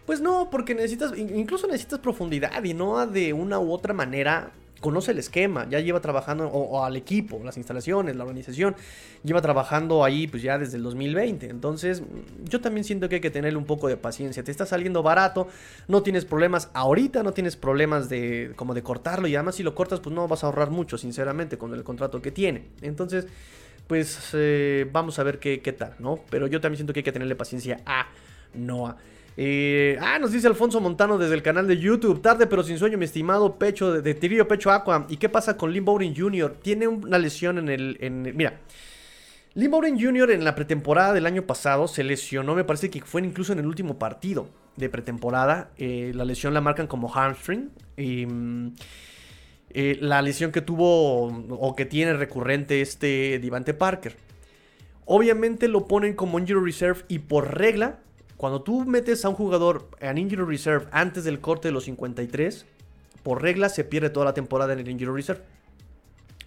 [0.07, 5.13] Pues no, porque necesitas, incluso necesitas profundidad y no de una u otra manera conoce
[5.13, 8.77] el esquema, ya lleva trabajando, o, al equipo, las instalaciones, la organización,
[9.25, 11.49] lleva trabajando ahí pues ya desde el 2020.
[11.49, 12.03] Entonces,
[12.45, 14.45] yo también siento que hay que tenerle un poco de paciencia.
[14.45, 15.49] Te está saliendo barato,
[15.89, 19.75] no tienes problemas ahorita, no tienes problemas de como de cortarlo y además si lo
[19.75, 22.67] cortas pues no vas a ahorrar mucho, sinceramente, con el contrato que tiene.
[22.83, 23.27] Entonces,
[23.87, 26.21] pues eh, vamos a ver qué, qué tal, ¿no?
[26.31, 28.09] Pero yo también siento que hay que tenerle paciencia a
[28.55, 28.97] Noah.
[29.39, 32.23] Eh, ah, nos dice Alfonso Montano desde el canal de YouTube.
[32.23, 35.07] Tarde pero sin sueño, mi estimado pecho de, de Pecho Aqua.
[35.09, 36.57] ¿Y qué pasa con Bowden Jr.?
[36.63, 37.99] Tiene una lesión en el.
[38.01, 38.61] En, mira,
[39.55, 40.31] Bowden Jr.
[40.31, 42.55] en la pretemporada del año pasado se lesionó.
[42.55, 45.71] Me parece que fue incluso en el último partido de pretemporada.
[45.77, 47.71] Eh, la lesión la marcan como hamstring.
[47.97, 48.27] Y.
[48.27, 48.75] Mm,
[49.79, 54.17] eh, la lesión que tuvo o que tiene recurrente este Divante Parker.
[55.05, 57.99] Obviamente lo ponen como injury reserve y por regla
[58.37, 62.67] cuando tú metes a un jugador en Injury Reserve antes del corte de los 53,
[63.23, 65.43] por regla se pierde toda la temporada en el Injury Reserve.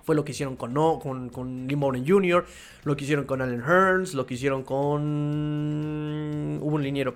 [0.03, 2.45] Fue lo que hicieron con, no, con, con Jr.,
[2.83, 6.59] lo que hicieron con Allen Hearns, lo que hicieron con...
[6.61, 7.15] Hubo un liniero.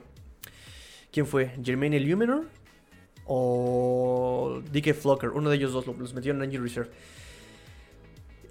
[1.12, 1.52] ¿Quién fue?
[1.64, 2.46] ¿Jermaine Illuminor?
[3.26, 5.30] ¿O DK Flocker?
[5.30, 6.90] Uno de ellos dos los metieron en Injury Reserve.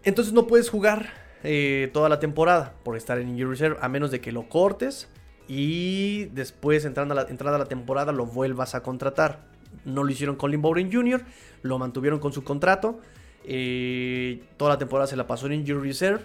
[0.04, 1.12] Entonces no puedes jugar
[1.44, 5.08] eh, toda la temporada por estar en Injury Reserve a menos de que lo cortes
[5.48, 9.40] y después, entrando a la, entrada a la temporada, lo vuelvas a contratar.
[9.84, 11.24] No lo hicieron con Lynn Bowden Jr.,
[11.62, 13.00] lo mantuvieron con su contrato.
[13.44, 16.24] Eh, toda la temporada se la pasó en Injury Reserve.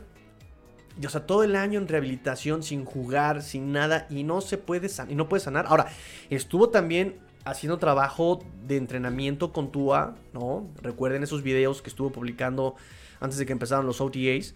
[1.02, 4.58] Y, o sea, todo el año en rehabilitación, sin jugar, sin nada, y no se
[4.58, 5.66] puede, y no puede sanar.
[5.68, 5.88] Ahora,
[6.30, 10.68] estuvo también haciendo trabajo de entrenamiento con Tua, ¿no?
[10.82, 12.76] Recuerden esos videos que estuvo publicando
[13.20, 14.54] antes de que empezaran los OTAs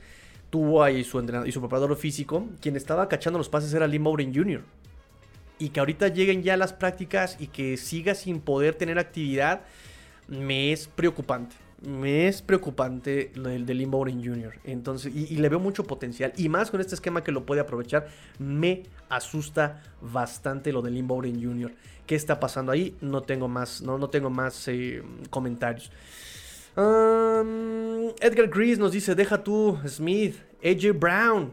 [0.51, 3.97] tuvo ahí su entrenador y su preparador físico, quien estaba cachando los pases era Lee
[3.97, 4.61] Mourin Jr.
[5.57, 9.61] Y que ahorita lleguen ya las prácticas y que siga sin poder tener actividad,
[10.27, 11.55] me es preocupante.
[11.81, 14.59] Me es preocupante lo del de Lee Jr.
[14.65, 16.31] Entonces, y, le veo mucho potencial.
[16.37, 21.01] Y más con este esquema que lo puede aprovechar, me asusta bastante lo de Lee
[21.01, 21.71] Mourin Jr.
[22.05, 22.95] ¿Qué está pasando ahí?
[23.01, 25.91] No tengo más, no, no tengo más eh, comentarios.
[26.75, 31.51] Edgar Grease nos dice, deja tú, Smith, AJ Brown.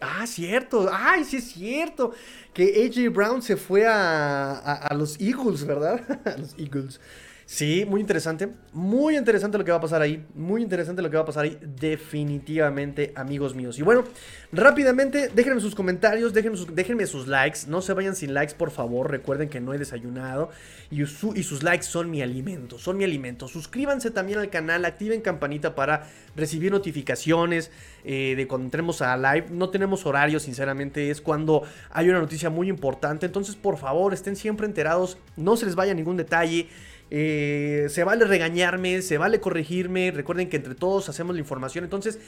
[0.00, 0.88] Ah, cierto.
[0.92, 2.12] Ay, sí es cierto.
[2.52, 6.00] Que AJ Brown se fue a, a los Eagles, ¿verdad?
[6.24, 7.00] a los Eagles.
[7.46, 8.48] Sí, muy interesante.
[8.72, 10.24] Muy interesante lo que va a pasar ahí.
[10.34, 11.58] Muy interesante lo que va a pasar ahí.
[11.60, 13.78] Definitivamente, amigos míos.
[13.78, 14.04] Y bueno,
[14.50, 17.60] rápidamente, déjenme sus comentarios, déjenme sus, likes.
[17.68, 19.10] No se vayan sin likes, por favor.
[19.10, 20.50] Recuerden que no he desayunado.
[20.90, 21.06] Y, y
[21.42, 22.78] sus likes son mi alimento.
[22.78, 23.46] Son mi alimento.
[23.46, 24.84] Suscríbanse también al canal.
[24.86, 27.70] Activen campanita para recibir notificaciones
[28.04, 29.48] eh, de cuando entremos a live.
[29.50, 31.10] No tenemos horario, sinceramente.
[31.10, 33.26] Es cuando hay una noticia muy importante.
[33.26, 35.18] Entonces, por favor, estén siempre enterados.
[35.36, 36.68] No se les vaya ningún detalle.
[37.16, 40.10] Eh, se vale regañarme, se vale corregirme.
[40.10, 41.84] Recuerden que entre todos hacemos la información.
[41.84, 42.18] Entonces,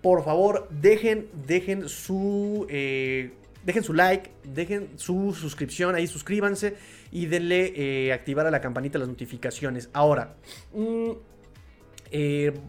[0.00, 2.66] por favor, dejen, dejen su.
[2.68, 6.74] Eh, dejen su like, dejen su suscripción ahí, suscríbanse
[7.12, 9.88] y denle eh, activar a la campanita las notificaciones.
[9.92, 10.34] Ahora,
[10.74, 11.10] mm,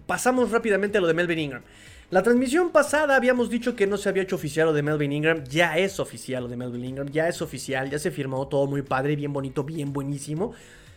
[0.05, 1.63] pasamos rápidamente a lo de Melvin Ingram.
[2.12, 5.43] La transmisión pasada habíamos dicho que no se había hecho oficial lo de Melvin Ingram.
[5.45, 7.07] Ya es oficial lo de Melvin Ingram.
[7.09, 7.89] Ya es oficial.
[7.89, 10.53] Ya se firmó todo muy padre, bien bonito, bien buenísimo.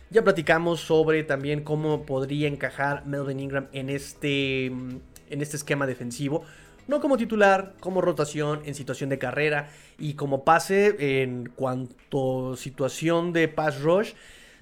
[0.09, 6.45] Ya platicamos sobre también cómo podría encajar Melvin Ingram en este, en este esquema defensivo.
[6.87, 13.33] No como titular, como rotación en situación de carrera y como pase en cuanto situación
[13.33, 14.13] de pass rush.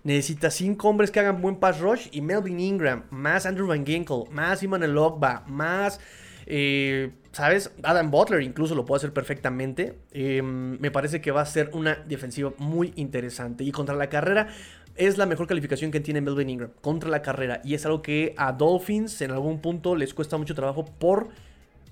[0.03, 4.23] Necesita cinco hombres que hagan buen pass rush y Melvin Ingram, más Andrew Van Ginkel,
[4.31, 5.99] más Iman Elogba, más...
[6.47, 7.71] Eh, ¿Sabes?
[7.83, 9.97] Adam Butler incluso lo puede hacer perfectamente.
[10.11, 13.63] Em, me parece que va a ser una defensiva muy interesante.
[13.63, 14.47] Y contra la carrera
[14.95, 17.61] es la mejor calificación que tiene Melvin Ingram contra la carrera.
[17.63, 21.29] Y es algo que a Dolphins en algún punto les cuesta mucho trabajo por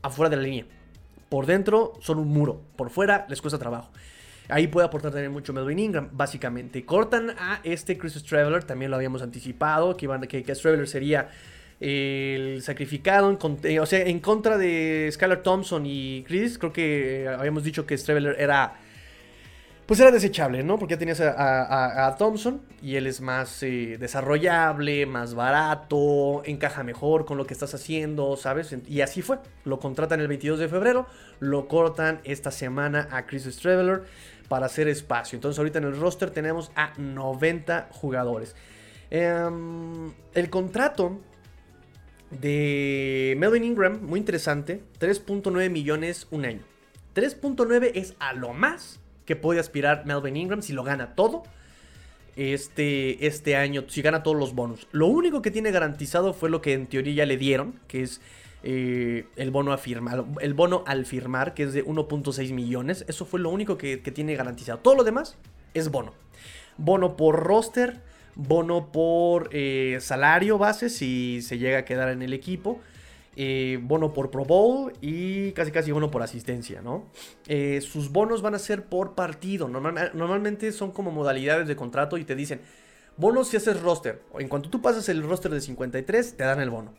[0.01, 0.65] afuera de la línea.
[1.29, 3.91] Por dentro son un muro, por fuera les cuesta trabajo.
[4.49, 6.85] Ahí puede aportar también mucho Melvin Ingram, básicamente.
[6.85, 11.29] Cortan a este Chris Straveller, también lo habíamos anticipado, que, que, que Straveller sería
[11.79, 16.57] el sacrificado, en, eh, o sea, en contra de Skylar Thompson y Chris.
[16.57, 18.75] Creo que habíamos dicho que Straveller era
[19.85, 20.79] pues era desechable, ¿no?
[20.79, 27.25] Porque ya tenías a, Thompson y él es más eh, desarrollable, más barato, encaja mejor
[27.25, 28.75] con lo que estás haciendo, ¿sabes?
[28.87, 29.39] Y así fue.
[29.65, 31.05] Lo contratan el 22 de febrero,
[31.39, 34.03] lo cortan esta semana a Chris Straveller
[34.47, 35.35] para hacer espacio.
[35.35, 38.55] Entonces ahorita en el roster tenemos a 90 jugadores.
[39.09, 41.19] Em, el contrato
[42.31, 46.61] de Melvin Ingram, muy interesante, 3.9 millones un año.
[47.13, 51.43] 3.9 es a lo más que puede aspirar Melvin Ingram si lo gana todo
[52.35, 54.87] este, este año, si gana todos los bonos.
[54.91, 58.21] Lo único que tiene garantizado fue lo que en teoría ya le dieron, que es
[58.63, 63.05] eh, el, bono a firmar, el bono al firmar, que es de 1.6 millones.
[63.07, 64.79] Eso fue lo único que, tiene garantizado.
[64.79, 65.37] Todo lo demás
[65.73, 66.13] es bono.
[66.77, 68.01] Bono por roster,
[68.35, 72.79] bono por eh, salario base si se llega a quedar en el equipo.
[73.35, 77.07] Eh, bono por Pro Bowl y casi casi bono por asistencia, ¿no?
[77.47, 79.67] Eh, sus bonos van a ser por partido.
[79.67, 82.61] normalmente son como modalidades de contrato y te dicen,
[83.17, 84.21] bonos si haces roster.
[84.37, 86.93] En cuanto tú pasas el roster de 53, te dan el bono.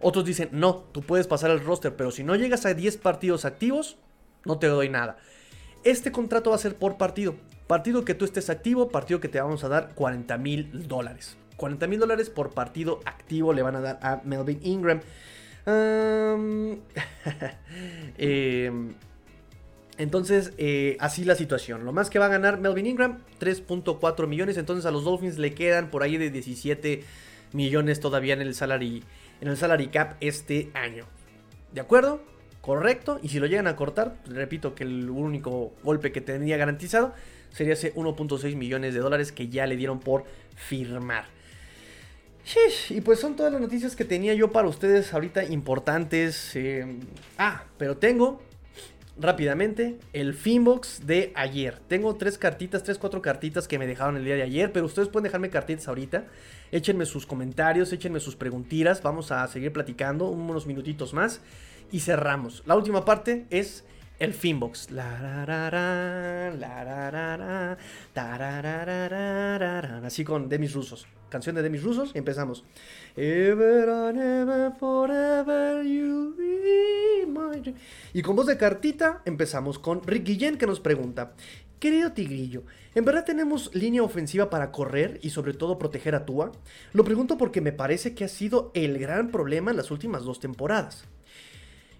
[0.00, 3.44] Otros dicen, no, tú puedes pasar el roster, pero si no llegas a 10 partidos
[3.44, 3.98] activos,
[4.44, 5.18] no te doy nada.
[5.82, 7.34] Este contrato va a ser por partido.
[7.66, 11.36] Partido que tú estés activo, partido que te vamos a dar 40 mil dólares.
[11.56, 15.00] 40 mil dólares por partido activo le van a dar a Melvin Ingram.
[18.18, 18.94] Em,
[19.96, 21.84] entonces, eh, así la situación.
[21.84, 24.56] Lo más que va a ganar Melvin Ingram, 3.4 millones.
[24.56, 27.04] Entonces a los Dolphins le quedan por ahí de 17
[27.52, 29.04] millones todavía en el salary,
[29.40, 31.06] en el salary cap este año.
[31.72, 32.22] ¿De acuerdo?
[32.60, 33.20] Correcto.
[33.22, 37.14] Y si lo llegan a cortar, pues, repito que el único golpe que tendría garantizado
[37.50, 40.24] sería ese 1.6 millones de dólares que ya le dieron por
[40.56, 41.39] firmar
[42.88, 46.54] y pues son todas las noticias que tenía yo para ustedes ahorita importantes.
[46.56, 46.98] Eh,
[47.38, 48.40] ah, pero tengo
[49.18, 51.78] rápidamente el Finbox de ayer.
[51.88, 55.08] Tengo tres cartitas, tres, cuatro cartitas que me dejaron el día de ayer, pero ustedes
[55.08, 56.24] pueden dejarme cartitas ahorita.
[56.72, 59.02] Échenme sus comentarios, échenme sus preguntitas.
[59.02, 61.40] Vamos a seguir platicando unos minutitos más
[61.92, 62.62] y cerramos.
[62.66, 63.84] La última parte es
[64.18, 64.88] el Finbox.
[70.04, 72.64] Así con de mis rusos canción de Demis Rusos empezamos.
[78.12, 81.32] Y con voz de cartita empezamos con Rick Guillén que nos pregunta,
[81.78, 82.64] Querido Tigrillo,
[82.94, 86.52] ¿en verdad tenemos línea ofensiva para correr y sobre todo proteger a Tua?
[86.92, 90.40] Lo pregunto porque me parece que ha sido el gran problema en las últimas dos
[90.40, 91.04] temporadas.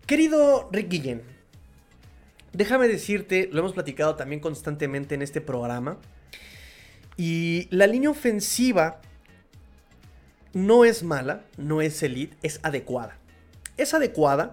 [0.04, 1.22] Querido Rick Guillén,
[2.52, 5.96] déjame decirte, lo hemos platicado también constantemente en este programa,
[7.16, 9.00] y la línea ofensiva
[10.52, 13.18] no es mala, no es elite, es adecuada.
[13.76, 14.52] Es adecuada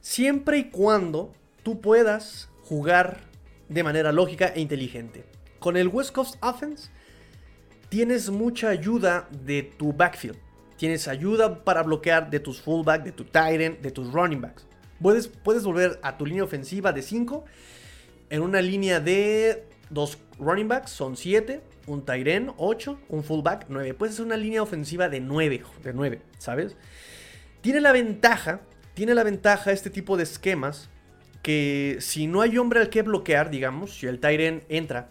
[0.00, 3.20] siempre y cuando tú puedas jugar
[3.68, 5.24] de manera lógica e inteligente.
[5.58, 6.90] Con el West Coast Offense
[7.88, 10.38] tienes mucha ayuda de tu backfield.
[10.76, 14.66] Tienes ayuda para bloquear de tus fullback, de tu tight end, de tus running backs.
[15.00, 17.44] Puedes, puedes volver a tu línea ofensiva de 5
[18.30, 23.94] en una línea de dos running backs, son 7, un end 8, un fullback 9.
[23.94, 26.76] Puedes hacer una línea ofensiva de 9, de 9, ¿sabes?
[27.60, 28.60] Tiene la ventaja,
[28.94, 30.88] tiene la ventaja este tipo de esquemas
[31.42, 35.10] que si no hay hombre al que bloquear, digamos, si el end entra,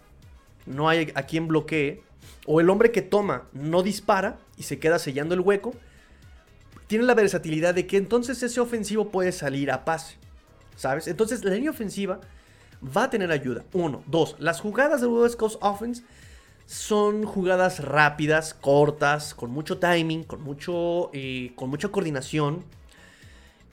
[0.65, 2.03] no hay a quien bloquee,
[2.45, 5.73] o el hombre que toma no dispara y se queda sellando el hueco,
[6.87, 10.17] tiene la versatilidad de que entonces ese ofensivo puede salir a pase.
[10.75, 11.07] ¿Sabes?
[11.07, 12.21] Entonces la línea ofensiva
[12.83, 13.63] va a tener ayuda.
[13.73, 14.03] Uno.
[14.07, 14.35] Dos.
[14.39, 16.03] Las jugadas de West Coast Offense
[16.65, 22.63] son jugadas rápidas, cortas, con mucho timing, con, mucho, eh, con mucha coordinación.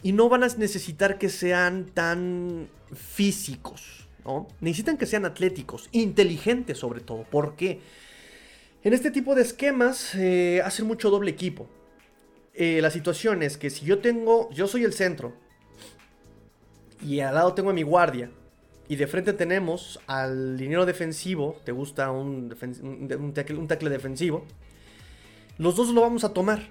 [0.03, 4.07] Y no van a necesitar que sean tan físicos.
[4.25, 4.49] ¿no?
[4.61, 7.23] Necesitan que sean atléticos, inteligentes sobre todo.
[7.25, 7.81] ¿Por qué?
[8.83, 11.69] En este tipo de esquemas eh, hacen mucho doble equipo.
[12.55, 15.35] Eh, la situación es que si yo tengo, yo soy el centro
[17.05, 18.31] y al lado tengo a mi guardia
[18.89, 24.45] y de frente tenemos al liniero defensivo, te gusta un, un, tackle, defensivo,
[25.59, 26.63] los dos lo vamos a tomar,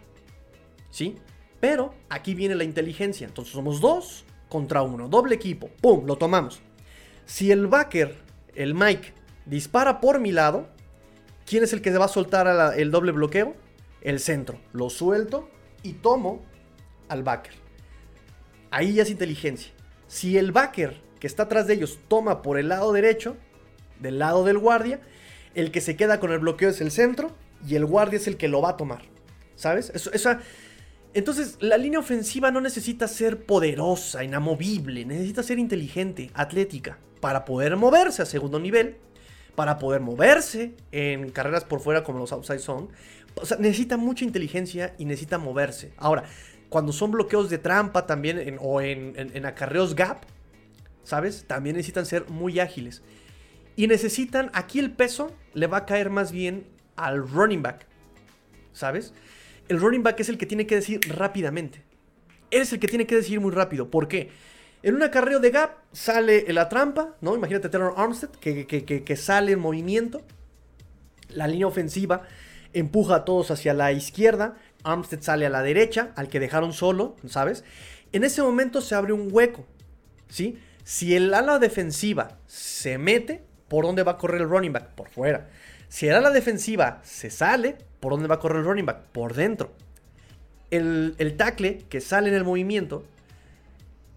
[0.92, 1.16] ¿sí?
[1.60, 6.06] Pero aquí viene la inteligencia, entonces somos dos contra uno, doble equipo, ¡pum!
[6.06, 6.62] Lo tomamos.
[7.26, 8.16] Si el backer,
[8.54, 9.14] el Mike,
[9.46, 10.68] dispara por mi lado,
[11.46, 13.56] ¿Quién es el que va a soltar el doble bloqueo?
[14.02, 14.60] El centro.
[14.74, 15.48] Lo suelto
[15.84, 16.44] y tomo
[17.08, 17.54] al backer.
[18.72, 19.72] Ahí ya es inteligencia.
[20.08, 23.36] Si el backer que está atrás de ellos toma por el lado derecho,
[24.00, 25.02] del lado del guardia,
[25.56, 27.36] el que se queda con el bloqueo es el centro
[27.68, 29.02] y el guardia es el que lo va a tomar.
[29.56, 29.92] ¿Sabes?
[29.96, 30.12] Eso,
[31.16, 37.76] Entonces, la línea ofensiva no necesita ser poderosa, inamovible, necesita ser inteligente, atlética, para poder
[37.76, 38.98] moverse a segundo nivel
[39.56, 42.90] para poder moverse en carreras por fuera como los outside zone.
[43.36, 45.94] O sea, necesita mucha inteligencia y necesita moverse.
[45.98, 46.26] Ahora,
[46.70, 50.26] cuando son bloqueos de trampa también o en, acarreos gap,
[51.06, 51.46] ¿sabes?
[51.48, 53.02] También necesitan ser muy ágiles.
[53.78, 57.86] Y necesitan, aquí el peso le va a caer más bien al running back,
[58.74, 59.14] ¿sabes?
[59.70, 61.84] El running back es el que tiene que decir rápidamente.
[62.52, 63.90] Él es el que tiene que decir muy rápido.
[63.90, 64.32] ¿Por qué?
[64.84, 67.36] En un acarreo de gap sale la trampa, ¿no?
[67.36, 70.22] Imagínate Taylor Armstead que, que, sale en movimiento.
[71.30, 72.22] La línea ofensiva
[72.74, 74.58] empuja a todos hacia la izquierda.
[74.84, 77.64] Armstead sale a la derecha, al que dejaron solo, ¿sabes?
[78.12, 79.66] En ese momento se abre un hueco,
[80.30, 80.60] ¿sí?
[80.86, 84.90] Si el ala defensiva se mete, ¿por dónde va a correr el running back?
[84.92, 85.50] Por fuera.
[85.90, 89.00] Si el ala defensiva se sale, ¿por dónde va a correr el running back?
[89.12, 89.74] Por dentro.
[90.70, 93.04] El, el tackle que sale en el movimiento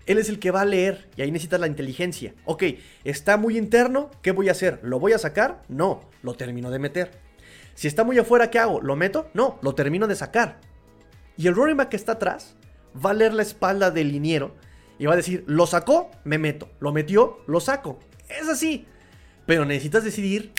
[0.04, 2.34] él es el que va a leer y ahí necesitas la inteligencia.
[2.44, 2.64] Ok,
[3.04, 4.80] está muy interno, ¿qué voy a hacer?
[4.82, 5.62] ¿Lo voy a sacar?
[5.68, 7.10] No, lo termino de meter.
[7.74, 8.80] Si está muy afuera, ¿qué hago?
[8.80, 9.30] ¿Lo meto?
[9.34, 10.60] No, lo termino de sacar.
[11.36, 12.56] Y el running back que está atrás
[12.94, 14.54] va a leer la espalda del liniero
[14.98, 16.68] y va a decir, lo sacó, me meto.
[16.80, 17.98] Lo metió, lo saco.
[18.28, 18.86] Es así.
[19.46, 20.52] Pero necesitas decidir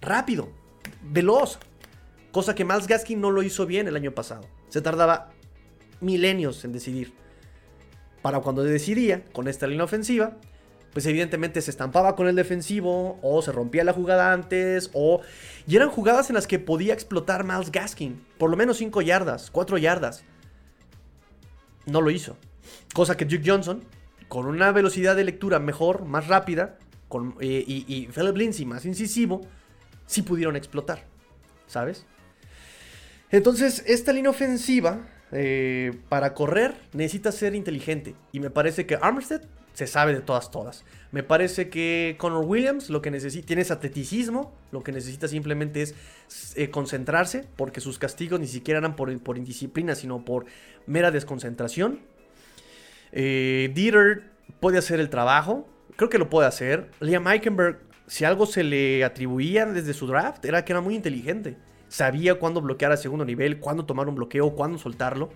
[0.00, 0.50] rápido,
[1.02, 1.58] veloz.
[2.32, 4.46] Cosa que Miles Gaskin no lo hizo bien el año pasado.
[4.68, 5.32] Se tardaba
[6.00, 7.12] milenios en decidir
[8.22, 10.36] para cuando decidía con esta línea ofensiva,
[10.92, 15.20] pues evidentemente se estampaba con el defensivo o se rompía la jugada antes o...
[15.66, 19.50] Y eran jugadas en las que podía explotar Miles Gaskin, por lo menos 5 yardas,
[19.50, 20.24] 4 yardas.
[21.86, 22.36] No lo hizo.
[22.94, 23.84] Cosa que Duke Johnson,
[24.28, 26.78] con una velocidad de lectura mejor, más rápida,
[27.08, 29.40] con, eh, y, y Philip Lindsay más incisivo,
[30.06, 31.04] sí pudieron explotar.
[31.66, 32.06] ¿Sabes?
[33.30, 38.14] Entonces, esta línea ofensiva eh, para correr necesita ser inteligente.
[38.32, 39.42] Y me parece que Armstead
[39.74, 40.84] se sabe de todas, todas.
[41.12, 45.82] Me parece que Connor Williams lo que necesita, tiene es atleticismo, lo que necesita simplemente
[45.82, 45.94] es
[46.56, 50.46] eh, concentrarse, porque sus castigos ni siquiera eran por, por indisciplina, sino por
[50.86, 52.00] mera desconcentración.
[53.12, 54.30] Eh, Dieter
[54.60, 56.90] puede hacer el trabajo, creo que lo puede hacer.
[57.00, 61.56] Liam Eichenberg, si algo se le atribuía desde su draft, era que era muy inteligente
[61.88, 65.30] sabía cuándo bloquear a segundo nivel, cuándo tomar un bloqueo, cuándo soltarlo.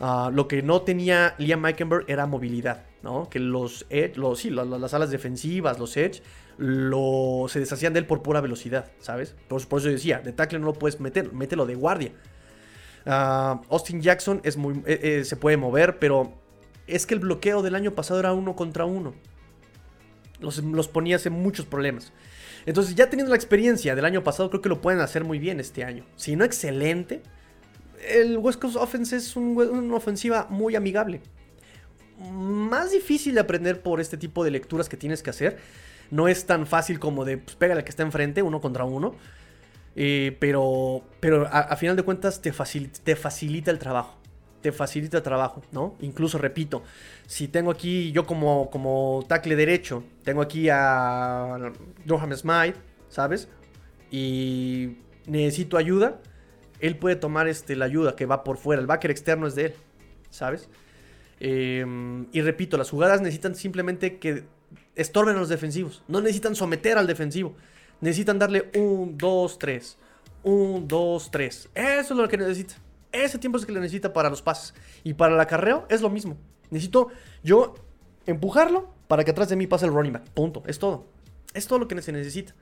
[0.00, 3.28] Ah, lo que no tenía Liam Meikenberg era movilidad, ¿no?
[3.28, 6.22] Que los edge, los, sí, las alas defensivas, los edge,
[7.48, 9.36] se deshacían de él por pura velocidad, ¿sabes?
[9.48, 12.12] Por, por eso decía, de tackle no lo puedes meter, mételo de guardia.
[13.04, 16.32] Ah, Austin Jackson es muy, eh, eh, se puede mover, pero
[16.90, 19.14] es que el bloqueo del año pasado era uno contra uno.
[20.40, 22.12] Los, los ponía en muchos problemas.
[22.66, 25.60] Entonces, ya teniendo la experiencia del año pasado, creo que lo pueden hacer muy bien
[25.60, 26.04] este año.
[26.16, 27.22] Si no excelente,
[28.08, 31.20] el West Coast Offense es una ofensiva muy amigable.
[32.32, 35.58] Más difícil de aprender por este tipo de lecturas que tienes que hacer.
[36.10, 39.14] No es tan fácil como de pues, pégale al que está enfrente, uno contra uno.
[39.96, 44.19] Eh, pero pero a, final de cuentas te te facilita el trabajo
[44.60, 45.96] te facilita trabajo, ¿no?
[46.00, 46.82] Incluso, repito,
[47.26, 51.72] si tengo aquí, yo como, como tackle derecho, tengo aquí a
[52.04, 53.48] Durham Smythe, ¿sabes?
[54.10, 56.20] Y necesito ayuda,
[56.80, 59.66] él puede tomar este, la ayuda que va por fuera, el backer externo es de
[59.66, 59.74] él,
[60.30, 60.68] ¿sabes?
[61.38, 64.44] Em, y repito, las jugadas necesitan simplemente que
[64.94, 67.54] estorben a los defensivos, no necesitan someter al defensivo,
[68.00, 69.96] necesitan darle un, dos, tres,
[70.42, 72.74] un, dos, tres, eso es lo que necesita.
[73.12, 74.74] Ese tiempo es el que le necesita para los pases.
[75.04, 76.36] Y para el acarreo es lo mismo.
[76.70, 77.08] Necesito
[77.42, 77.74] yo
[78.26, 80.24] empujarlo para que atrás de mí pase el running back.
[80.30, 80.62] Punto.
[80.66, 81.06] Es todo.
[81.54, 82.54] Es todo lo que se necesita.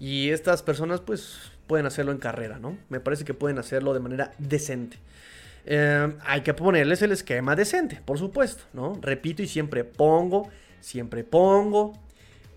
[0.00, 2.76] Y estas personas pues pueden hacerlo en carrera, ¿no?
[2.88, 4.98] Me parece que pueden hacerlo de manera decente.
[5.66, 8.98] Em, hay que ponerles el esquema decente, por supuesto, ¿no?
[9.02, 10.48] Repito y siempre pongo,
[10.80, 11.92] siempre pongo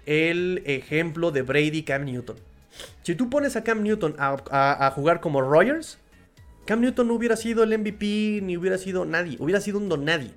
[0.05, 2.38] el ejemplo de Brady Cam Newton.
[3.03, 4.38] Si tú pones a Cam Newton a,
[4.88, 5.97] a jugar como Rogers,
[6.66, 9.38] Cam Newton no hubiera sido el MVP, ni hubiera sido nadie.
[9.39, 10.32] Hubiera sido un don nadie.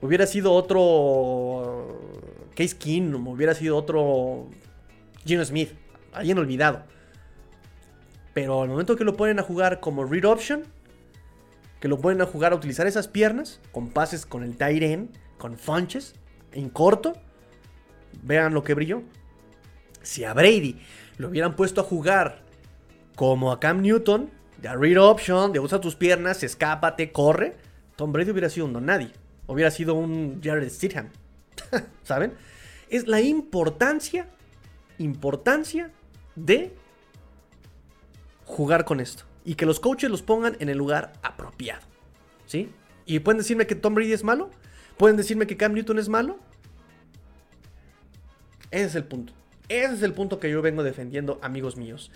[0.00, 2.00] Hubiera sido otro
[2.54, 4.48] Case Keenum, hubiera sido otro
[5.24, 5.70] Gino Smith,
[6.12, 6.84] alguien olvidado.
[8.34, 10.64] Pero al momento que lo ponen a jugar como read option,
[11.80, 15.56] que lo ponen a jugar a utilizar esas piernas, con pases con el tight con
[15.56, 16.14] funches,
[16.52, 17.14] en corto,
[18.22, 19.02] vean lo que brilló.
[20.02, 20.80] Si a Brady
[21.18, 22.42] lo hubieran puesto a jugar
[23.16, 27.56] como a Cam Newton, de read option, de usa tus piernas, escápate, corre,
[27.96, 29.10] Tom Brady hubiera sido un don nadie.
[29.46, 31.08] Hubiera sido un Jared Stidham.
[32.02, 32.34] ¿Saben?
[32.90, 34.28] Es la importancia,
[34.98, 35.90] importancia
[36.36, 36.72] de
[38.44, 39.24] jugar con esto.
[39.44, 41.82] Y que los coaches los pongan en el lugar apropiado.
[42.46, 42.70] ¿Sí?
[43.06, 44.50] Y pueden decirme que Tom Brady es malo.
[44.96, 46.38] Pueden decirme que Cam Newton es malo.
[48.70, 49.32] Ese es el punto.
[49.68, 52.10] Ese es el punto que yo vengo defendiendo, amigos míos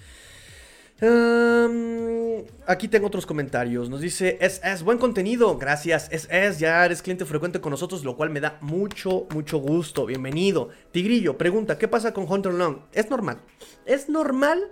[2.67, 3.89] aquí tengo otros comentarios.
[3.89, 5.59] Nos dice, es buen contenido.
[5.59, 10.07] Gracias, es, ya eres cliente frecuente con nosotros, lo cual me da mucho, mucho gusto.
[10.07, 10.71] Bienvenido.
[10.93, 12.79] Tigrillo, pregunta, ¿qué pasa con Hunter Long?
[12.93, 13.39] Es normal.
[13.85, 14.71] Es normal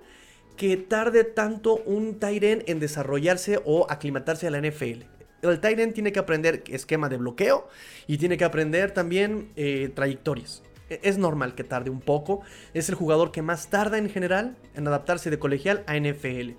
[0.56, 5.04] que tarde tanto un Tyren en desarrollarse o aclimatarse a la NFL.
[5.42, 7.68] El Tyren tiene que aprender esquema de bloqueo
[8.06, 10.62] y tiene que aprender también eh, trayectorias.
[10.90, 12.42] E-, es normal que tarde un poco.
[12.74, 16.50] Es el jugador que más tarda en general en adaptarse de colegial a NFL.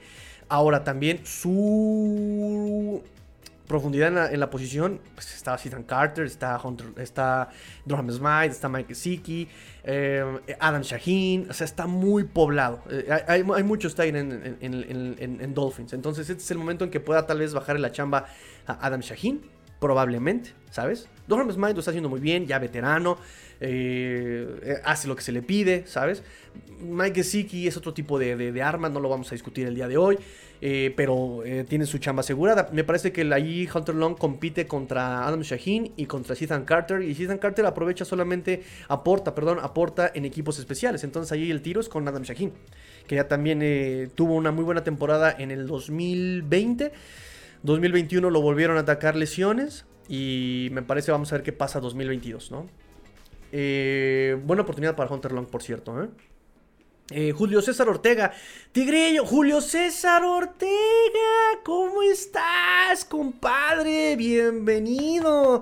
[0.49, 3.03] Ahora también su
[3.71, 7.49] profundidad en la, posición, pues está Ethan Carter, está Hunter, está
[8.43, 9.47] está Mike Gesicki,
[9.85, 10.25] eh,
[10.59, 12.83] Adam Shaheen, o sea, está muy poblado.
[12.89, 17.25] Eh, hay, muchos Titan en, en, Dolphins, entonces este es el momento en que pueda
[17.25, 18.25] tal vez bajar la chamba
[18.67, 19.41] a Adam Shaheen,
[19.79, 21.07] probablemente, ¿sabes?
[21.27, 23.17] Durham Smythe lo está haciendo muy bien, ya veterano.
[23.63, 26.23] Eh, hace lo que se le pide, ¿sabes?
[26.81, 29.87] Mike Gesicki es otro tipo de, de, arma, no lo vamos a discutir el día
[29.87, 30.17] de hoy,
[30.61, 32.69] eh, pero eh, tiene su chamba asegurada.
[32.73, 37.11] Me parece que ahí Hunter Long compite contra Adam Shaheen y contra Ethan Carter, y
[37.11, 41.87] Ethan Carter aprovecha solamente, aporta, perdón, aporta en equipos especiales, entonces ahí el tiro es
[41.87, 42.53] con Adam Shaheen,
[43.05, 46.91] que ya también tuvo una muy buena temporada en el 2020.
[47.61, 52.49] 2021 lo volvieron a atacar lesiones y me parece vamos a ver qué pasa 2022,
[52.49, 52.80] ¿no?
[53.51, 56.01] Eh, buena oportunidad para Hunter Long, por cierto.
[56.01, 56.09] ¿eh?
[57.11, 57.31] ¿eh?
[57.31, 58.31] Julio César Ortega.
[58.71, 60.69] Tigrillo, Julio César Ortega.
[61.63, 64.15] ¿Cómo estás, compadre?
[64.15, 65.61] Bienvenido.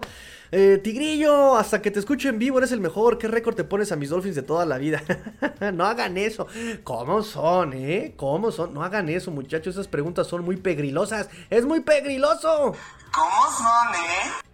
[0.51, 3.19] Eh, tigrillo, hasta que te escucho en vivo eres el mejor.
[3.19, 5.03] ¿Qué récord te pones a mis Dolphins de toda la vida?
[5.73, 6.47] no hagan eso.
[6.83, 8.13] ¿Cómo son, eh?
[8.15, 8.73] ¿Cómo son?
[8.73, 9.75] No hagan eso, muchachos.
[9.75, 11.29] Esas preguntas son muy pegrilosas.
[11.49, 12.73] Es muy pegriloso.
[13.11, 14.48] ¿Cómo son, eh?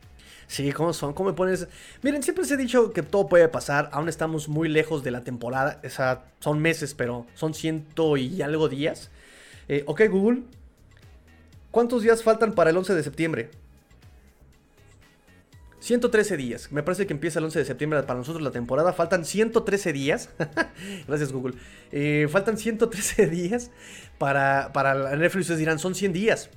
[0.48, 1.14] Sí, ¿cómo son?
[1.14, 1.68] ¿Cómo me pones?
[2.02, 3.90] Miren, siempre se ha dicho que todo puede pasar.
[3.92, 5.82] Aún estamos muy lejos de la temporada.
[5.84, 9.10] O sea, son meses, pero son ciento y algo días.
[9.68, 10.44] Eh, ok, Google.
[11.72, 13.50] ¿Cuántos días faltan para el 11 de septiembre?
[15.80, 16.72] 113 días.
[16.72, 18.94] Me parece que empieza el 11 de septiembre para nosotros la temporada.
[18.94, 20.30] Faltan 113 días.
[21.08, 21.56] Gracias, Google.
[21.92, 23.72] Eh, faltan 113 días
[24.18, 25.40] para, para la NFL.
[25.40, 26.50] Ustedes dirán, son 100 días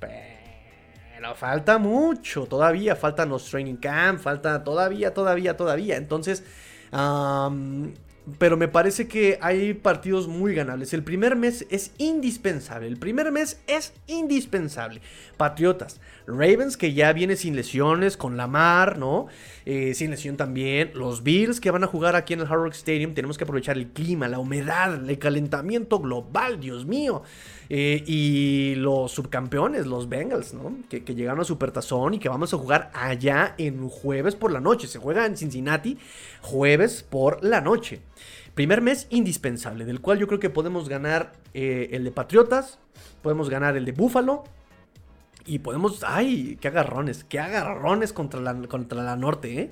[1.34, 5.96] falta mucho, todavía faltan los training camp, falta todavía, todavía, todavía.
[5.96, 6.42] Entonces,
[8.38, 10.92] pero me parece que hay partidos muy ganables.
[10.92, 12.86] El primer mes es indispensable.
[12.86, 15.00] El primer mes es indispensable.
[15.36, 19.26] Patriotas, Ravens que ya viene sin lesiones, con Lamar, ¿no?
[19.64, 20.92] Eh, sin lesión también.
[20.94, 23.14] Los Bills que van a jugar aquí en el Hard Rock Stadium.
[23.14, 27.22] Tenemos que aprovechar el clima, la humedad, el calentamiento global, Dios mío.
[27.70, 30.76] Eh, y los subcampeones, los Bengals, ¿no?
[30.90, 34.86] Que, llegaron a Supertazón y que vamos a jugar allá en jueves por la noche.
[34.86, 35.98] Se juega en Cincinnati
[36.42, 38.00] jueves por la noche.
[38.54, 42.78] Primer mes indispensable, del cual yo creo que podemos ganar eh, el de Patriotas,
[43.22, 44.44] podemos ganar el de Búfalo
[45.48, 46.04] y podemos...
[46.06, 46.58] ¡Ay!
[46.60, 47.24] ¡Qué agarrones!
[47.24, 49.70] ¡Qué agarrones contra la, contra la norte, eh!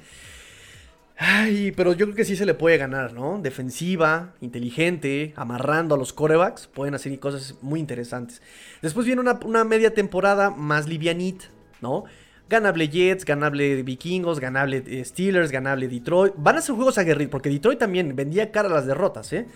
[1.19, 3.39] Ay, pero yo creo que sí se le puede ganar, ¿no?
[3.41, 8.43] Defensiva, inteligente, amarrando a los corebacks, pueden hacer cosas muy interesantes.
[8.83, 11.47] Después viene una, una media temporada más livianita,
[11.81, 12.05] ¿no?
[12.51, 16.35] Ganable Jets, ganable Vikingos, ganable eh, Steelers, ganable Detroit.
[16.37, 19.47] Van a ser juegos aguerridos, porque Detroit también vendía cara a las derrotas, ¿eh?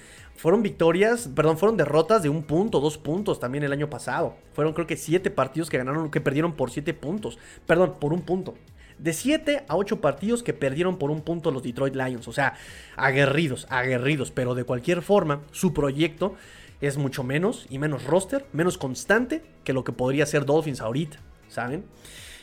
[0.41, 4.37] Fueron victorias, perdón, fueron derrotas de un punto, dos puntos también el año pasado.
[4.55, 7.39] Fueron creo que siete partidos que ganaron, que perdieron por siete puntos.
[7.67, 8.55] Perdón, por un punto.
[8.97, 12.27] De siete a ocho partidos que perdieron por un punto los Detroit Lions.
[12.27, 12.55] O sea,
[12.97, 14.31] aguerridos, aguerridos.
[14.31, 16.37] Pero de cualquier forma, su proyecto
[16.81, 21.19] es mucho menos y menos roster, menos constante que lo que podría ser Dolphins ahorita,
[21.49, 21.85] ¿saben?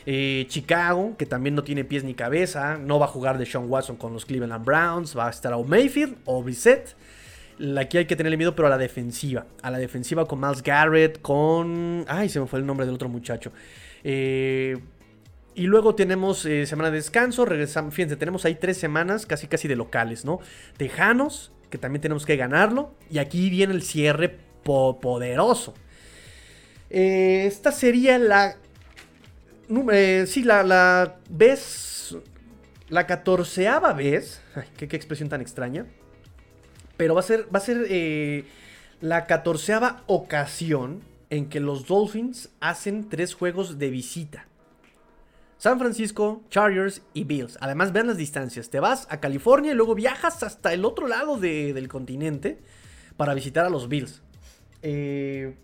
[0.06, 3.68] Eh, Chicago, que también no tiene pies ni cabeza, no va a jugar de Sean
[3.68, 6.94] Watson con los Cleveland Browns, va a estar o Mayfield o Brissett.
[7.78, 9.46] Aquí hay que tenerle miedo, pero a la defensiva.
[9.62, 12.04] A la defensiva con Miles Garrett, con...
[12.08, 13.52] Ay, se me fue el nombre del otro muchacho.
[14.04, 14.78] Eh,
[15.54, 19.66] y luego tenemos eh, semana de descanso, regresamos, fíjense, tenemos ahí tres semanas casi casi
[19.66, 20.38] de locales, ¿no?
[20.76, 22.94] Tejanos, que también tenemos que ganarlo.
[23.10, 25.74] Y aquí viene el cierre poderoso.
[26.90, 28.56] esta sería la
[29.92, 32.16] eh, sí, la, la vez.
[32.88, 34.40] La catorceava vez.
[34.76, 35.86] qué, expresión tan extraña.
[36.98, 38.44] Pero va a ser, va a ser eh,
[39.00, 44.46] la catorceava ocasión en que los Dolphins hacen tres juegos de visita.
[45.58, 47.56] San Francisco, Chargers y Bills.
[47.60, 48.68] Además, vean las distancias.
[48.68, 52.58] Te vas a California y luego viajas hasta el otro lado del continente
[53.16, 54.22] para visitar a los Bills.
[54.82, 55.56] Eh,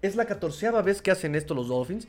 [0.00, 2.06] es la catorceava vez que hacen esto los Dolphins.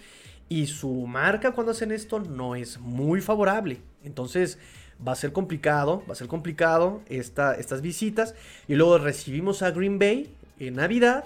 [0.48, 3.82] Y su marca cuando hacen esto no es muy favorable.
[4.04, 4.60] Entonces
[5.06, 8.36] va a ser complicado, va a ser complicado estas visitas.
[8.68, 11.26] Y luego recibimos a Green Bay en Navidad.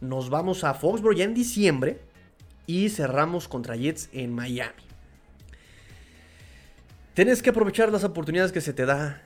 [0.00, 1.98] Nos vamos a Foxborough ya en diciembre.
[2.66, 4.82] Y cerramos contra Jets en Miami.
[7.12, 9.22] Tienes que aprovechar las oportunidades que se te da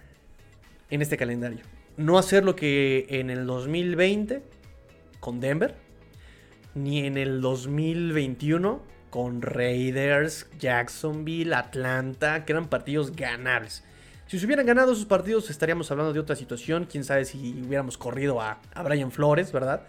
[0.91, 1.61] en este calendario.
[1.97, 4.43] No hacer lo que en el 2020
[5.21, 5.75] con Denver.
[6.75, 13.85] Ni en el 2021 con Raiders, Jacksonville, Atlanta, que eran partidos ganables.
[14.27, 17.97] Si se hubieran ganado esos partidos estaríamos hablando de otra situación, quién sabe si hubiéramos
[17.97, 19.83] corrido a, Brian Flores, ¿verdad?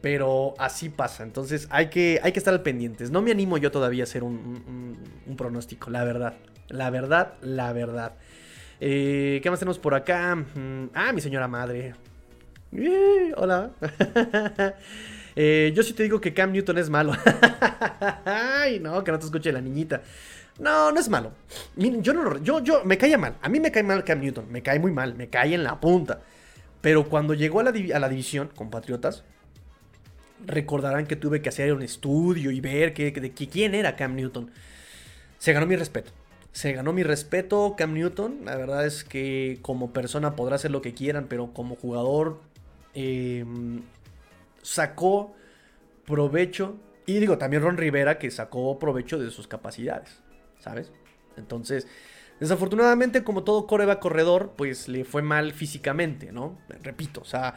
[0.00, 3.12] Pero así pasa, entonces hay que, hay que estar al pendientes.
[3.12, 4.98] No me animo yo todavía a hacer un,
[5.36, 6.34] pronóstico, la verdad.
[6.68, 8.14] La verdad, la verdad.
[8.80, 10.34] Eh, ¿Qué más tenemos por acá?
[10.34, 11.94] Mm, ah, mi señora madre.
[12.72, 13.70] Eh, hola.
[15.36, 17.12] Eh, yo sí te digo que Cam Newton es malo.
[18.24, 20.02] Ay, no, que no te escuche la niñita.
[20.58, 21.32] No, no es malo.
[21.76, 23.36] Yo no yo, yo, me cae mal.
[23.40, 24.50] A mí me cae mal Cam Newton.
[24.50, 25.14] Me cae muy mal.
[25.14, 26.20] Me cae en la punta.
[26.80, 29.24] Pero cuando llegó a la, a la división con Patriotas,
[30.46, 34.50] recordarán que tuve que hacer un estudio y ver que, de, quién era Cam Newton.
[35.38, 36.12] Se ganó mi respeto.
[36.52, 38.40] Se ganó mi respeto Cam Newton.
[38.44, 42.40] La verdad es que como persona podrá hacer lo que quieran, pero como jugador
[42.94, 43.44] eh,
[44.62, 45.34] sacó
[46.06, 46.76] provecho.
[47.06, 50.20] Y digo, también Ron Rivera que sacó provecho de sus capacidades,
[50.58, 50.92] ¿sabes?
[51.36, 51.86] Entonces,
[52.38, 56.58] desafortunadamente, como todo coreba corredor, pues le fue mal físicamente, ¿no?
[56.82, 57.54] Repito, o sea,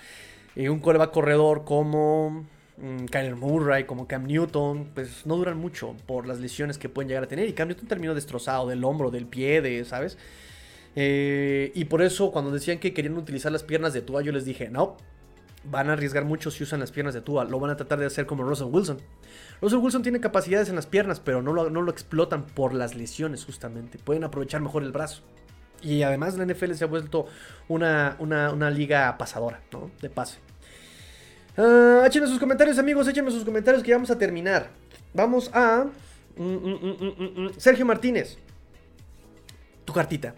[0.56, 2.46] eh, un coreba corredor como
[2.78, 7.10] mm, Kyler Murray, como Cam Newton, pues no duran mucho por las lesiones que pueden
[7.10, 7.48] llegar a tener.
[7.48, 10.18] Y Cam Newton terminó destrozado del hombro, del pie, de, ¿sabes?
[10.96, 14.46] Eh, y por eso cuando decían que querían utilizar las piernas de Tua, yo les
[14.46, 14.98] dije, no,
[15.66, 17.46] van a arriesgar mucho si usan las piernas de Tua.
[17.46, 19.00] Lo van a tratar de hacer como Russell Wilson.
[19.62, 22.96] Russell Wilson tiene capacidades en las piernas, pero no lo, no lo explotan por las
[22.96, 23.98] lesiones justamente.
[23.98, 25.24] Pueden aprovechar mejor el brazo.
[25.82, 27.28] Y además la NFL se ha vuelto
[27.68, 29.92] una, una, liga pasadora, ¿no?
[30.02, 30.38] De pase.
[31.58, 33.08] Uh, échenme sus comentarios, amigos.
[33.08, 34.70] Échenme sus comentarios que ya vamos a terminar.
[35.14, 35.86] Vamos a...
[36.38, 38.38] Mm, mm, mm, Sergio Martínez.
[39.86, 40.34] Tu cartita.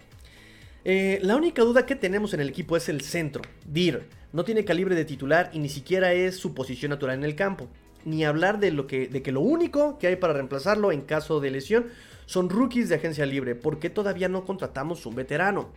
[0.88, 3.42] Eh, la única duda que tenemos en el equipo es el centro.
[3.66, 7.34] Dir no tiene calibre de titular y ni siquiera es su posición natural en el
[7.34, 7.66] campo.
[8.04, 11.40] Ni hablar de, lo que, de que lo único que hay para reemplazarlo en caso
[11.40, 11.86] de lesión
[12.26, 13.56] son rookies de agencia libre.
[13.56, 15.70] ¿Por qué todavía no contratamos un veterano?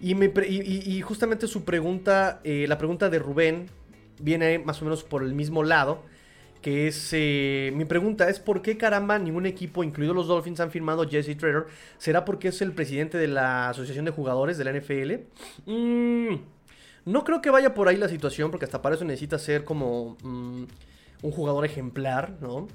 [0.00, 3.66] Y, me pre- y- justamente su pregunta, eh, la pregunta de Rubén,
[4.20, 6.02] viene más o menos por el mismo lado.
[6.62, 7.10] Que es.
[7.12, 11.36] eh, mi pregunta es: ¿por qué caramba ningún equipo, incluidos los Dolphins, han firmado Jesse
[11.36, 11.66] Trader?
[11.98, 15.12] ¿Será porque es el presidente de la Asociación de Jugadores de la NFL?
[15.66, 16.36] Mm,
[17.04, 20.16] no creo que vaya por ahí la situación, porque hasta para eso necesita ser como
[20.22, 20.64] mm,
[21.22, 22.68] un jugador ejemplar, ¿no?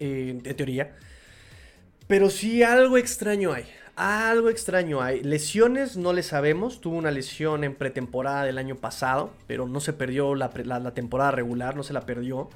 [0.00, 0.94] Eh, en teoría.
[2.06, 3.64] Pero sí algo extraño hay.
[3.96, 5.22] Algo extraño hay.
[5.22, 6.80] Lesiones no le sabemos.
[6.80, 10.50] Tuvo una lesión en pretemporada del año pasado, pero no se perdió la,
[10.94, 12.50] temporada regular, no se la perdió.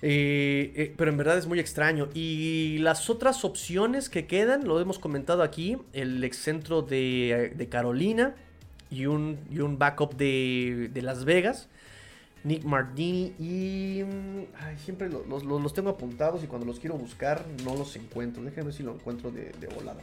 [0.00, 2.08] Eh, eh, pero en verdad es muy extraño.
[2.14, 8.36] Y las otras opciones que quedan, lo hemos comentado aquí, el excentro de, de Carolina
[8.90, 11.68] y un, y un backup de, de Las Vegas.
[12.44, 14.02] Nick Martini y...
[14.04, 17.96] mm, ay, siempre lo- los, los- tengo apuntados y cuando los quiero buscar no los
[17.96, 18.42] encuentro.
[18.44, 20.02] Déjenme ver si lo encuentro de volada.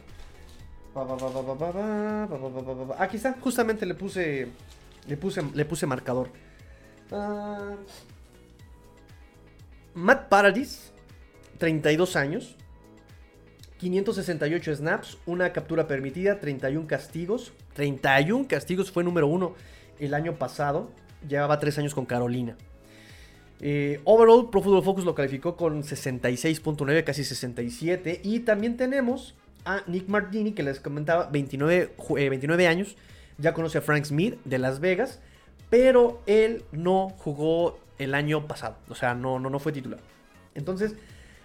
[2.98, 4.48] Aquí está, justamente le puse...
[5.08, 6.28] Le puse, le puse marcador.
[7.10, 7.74] Ah,
[9.94, 10.92] Matt Paradis,
[11.58, 12.56] 32 años.
[13.78, 17.52] 568 snaps, una captura permitida, 31 castigos.
[17.74, 19.54] 31 castigos fue número uno
[19.98, 20.90] el año pasado.
[21.28, 22.56] Llevaba 3 años con Carolina.
[23.60, 28.20] Eh, overall, Pro Football Focus lo calificó con 66.9, casi 67.
[28.22, 29.34] Y también tenemos
[29.64, 32.96] a Nick Martini, que les comentaba, 29, ju- eh, 29 años.
[33.38, 35.20] Ya conoce a Frank Smith de Las Vegas.
[35.70, 38.76] Pero él no jugó el año pasado.
[38.88, 40.00] O sea, no, no, no fue titular.
[40.54, 40.94] Entonces,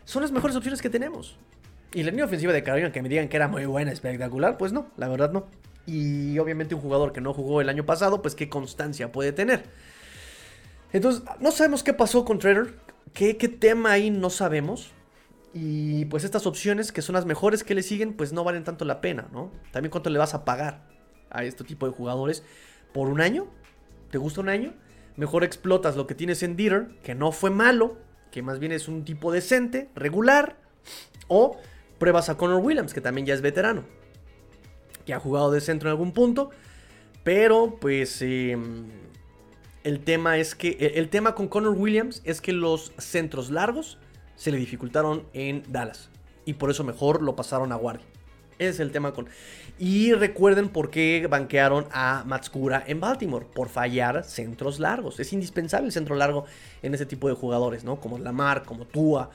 [0.04, 1.38] son las mejores opciones que tenemos.
[1.94, 4.74] Y la línea ofensiva de Carolina, que me digan que era muy buena, espectacular, pues
[4.74, 5.46] no, la verdad no.
[5.86, 9.64] Y obviamente un jugador que no jugó el año pasado, pues qué constancia puede tener.
[10.92, 12.74] Entonces, no sabemos qué pasó con Trader.
[13.14, 14.92] ¿Qué, qué tema ahí no sabemos?
[15.60, 18.86] Y pues estas opciones, que son las mejores que le siguen, pues no valen tanto
[18.86, 19.52] la pena, ¿no?
[19.72, 20.84] También cuánto le vas a pagar
[21.32, 22.44] a este tipo de jugadores
[22.94, 23.48] por un año.
[24.12, 24.76] ¿Te gusta un año?
[25.16, 27.98] Mejor explotas lo que tienes en Dieter, que no fue malo,
[28.30, 30.58] que más bien es un tipo decente, regular.
[31.28, 31.58] O
[31.98, 33.84] pruebas a Connor Williams, que también ya es veterano.
[35.08, 36.52] Que ha jugado de centro en algún punto.
[37.24, 38.56] Pero pues eh,
[39.84, 43.98] el tema es que el, el tema con Connor Williams es que los centros largos
[44.38, 46.10] se le dificultaron en Dallas.
[46.46, 48.06] Y por eso mejor lo pasaron a guardia.
[48.58, 49.28] Ese es el tema con...
[49.78, 53.46] Y recuerden por qué banquearon a Matskura en Baltimore.
[53.54, 55.20] Por fallar centros largos.
[55.20, 56.46] Es indispensable el centro largo
[56.82, 58.00] en ese tipo de jugadores, ¿no?
[58.00, 59.30] Como Lamar, como Tua,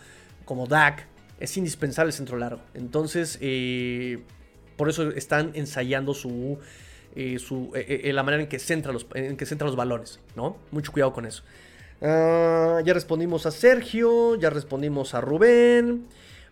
[0.46, 1.06] como Dak.
[1.38, 2.62] Es indispensable el centro largo.
[2.72, 4.22] Entonces, eh,
[4.76, 6.58] por eso están ensayando su...
[7.14, 10.56] eh, su eh, la manera en que, centra los, en que centra los balones, ¿no?
[10.70, 11.42] Mucho cuidado con eso.
[12.04, 16.06] Ah, ya respondimos a Sergio, ya respondimos a Rubén.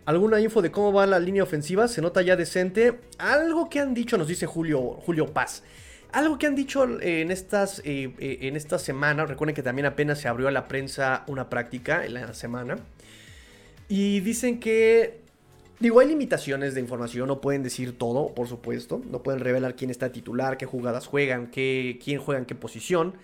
[0.05, 1.89] ¿Alguna info de cómo va la línea ofensiva?
[1.89, 3.01] ¿Se nota ya decente?
[3.19, 5.65] Algo que han dicho, nos dice Julio, Julio Paz.
[6.13, 9.27] Algo que han dicho eh, en estas, eh, eh, en esta semana.
[9.27, 12.79] Recuerden que también apenas se abrió a la prensa una práctica en la semana.
[13.89, 15.21] Y dicen que.
[15.81, 19.01] Digo, hay limitaciones de información, no pueden decir todo, por supuesto.
[19.11, 23.15] No pueden revelar quién está titular, qué jugadas juegan, qué, quién juega en qué posición.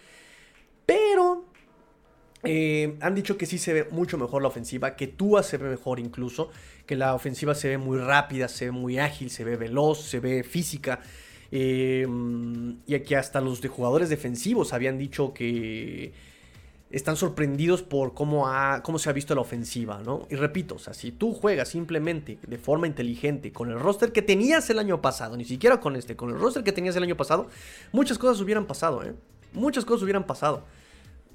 [0.87, 1.45] Pero
[2.43, 5.69] eh, han dicho que sí se ve mucho mejor la ofensiva, que Tua se ve
[5.69, 6.51] mejor incluso,
[6.87, 10.21] que la ofensiva se ve muy rápida, se ve muy ágil, se ve veloz, se
[10.21, 11.01] ve física.
[11.53, 12.07] eh,
[12.87, 16.13] y aquí hasta los de jugadores defensivos habían dicho que
[16.91, 20.27] están sorprendidos por cómo, ha, cómo se ha visto la ofensiva, ¿no?
[20.31, 24.79] Y repito, si tú juegas simplemente de forma inteligente con el roster que tenías el
[24.79, 27.49] año pasado, ni siquiera con este, con el roster que tenías el año pasado,
[27.93, 29.15] muchas cosas hubieran pasado, ¿eh?
[29.53, 30.65] Muchas cosas hubieran pasado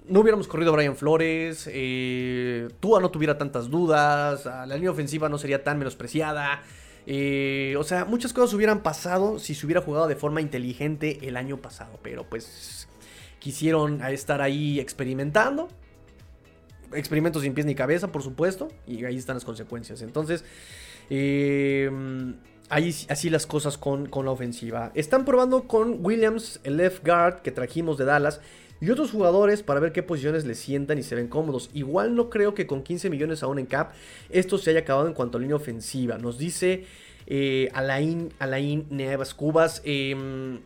[0.07, 4.91] no hubiéramos corrido a Brian Flores, eh, Tua no tuviera tantas dudas, a la línea
[4.91, 6.63] ofensiva no sería tan menospreciada.
[7.07, 11.37] eh, o sea, muchas cosas hubieran pasado si se hubiera jugado de forma inteligente el
[11.37, 11.99] año pasado.
[12.03, 12.87] Pero pues
[13.39, 15.67] quisieron estar ahí experimentando.
[16.93, 18.67] Experimentos sin pies ni cabeza, por supuesto.
[18.85, 20.01] Y ahí están las consecuencias.
[20.01, 20.43] Entonces,
[21.09, 21.89] eh,
[22.69, 24.91] ahí así las cosas con, con la ofensiva.
[24.93, 28.41] Están probando con Williams, el left guard que trajimos de Dallas
[28.81, 31.69] y otros jugadores para ver qué posiciones les sientan y se ven cómodos.
[31.73, 33.93] Igual no creo que con 15 millones aún en cap
[34.29, 36.17] esto se haya acabado en cuanto a línea ofensiva.
[36.17, 36.85] Nos dice
[37.27, 39.81] eh, Alain, Alain Neves Cubas.
[39.85, 40.59] eh,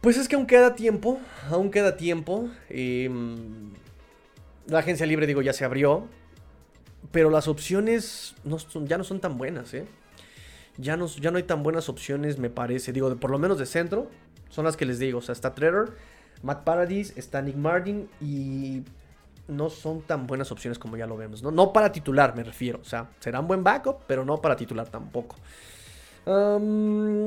[0.00, 1.20] pues es que aún queda tiempo,
[1.50, 2.48] aún queda tiempo.
[2.70, 3.10] eh,
[4.68, 6.06] la agencia libre, digo, ya se abrió.
[7.10, 9.86] Pero las opciones no son- ya no son tan buenas, ¿eh?
[10.76, 12.92] Ya no, ya no hay tan buenas opciones, me parece.
[12.92, 14.10] Digo, por lo menos de centro,
[14.50, 15.18] son las que les digo.
[15.18, 15.96] O sea, está Trevor,
[16.42, 18.82] Matt Paradis, está Nick Martin y
[19.48, 21.42] no son tan buenas opciones como ya lo vemos.
[21.42, 22.80] No, no para titular, me refiero.
[22.80, 25.36] O sea, será un buen backup, pero no para titular tampoco.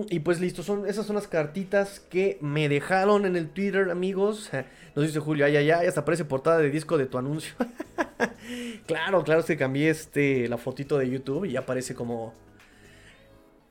[0.10, 4.50] y pues listo, son, esas son las cartitas que me dejaron en el Twitter, amigos.
[4.96, 7.54] Nos dice Julio, ay, ay, ay, hasta aparece portada de disco de tu anuncio.
[8.86, 12.34] claro, claro, es que cambié este, la fotito de YouTube y ya aparece como...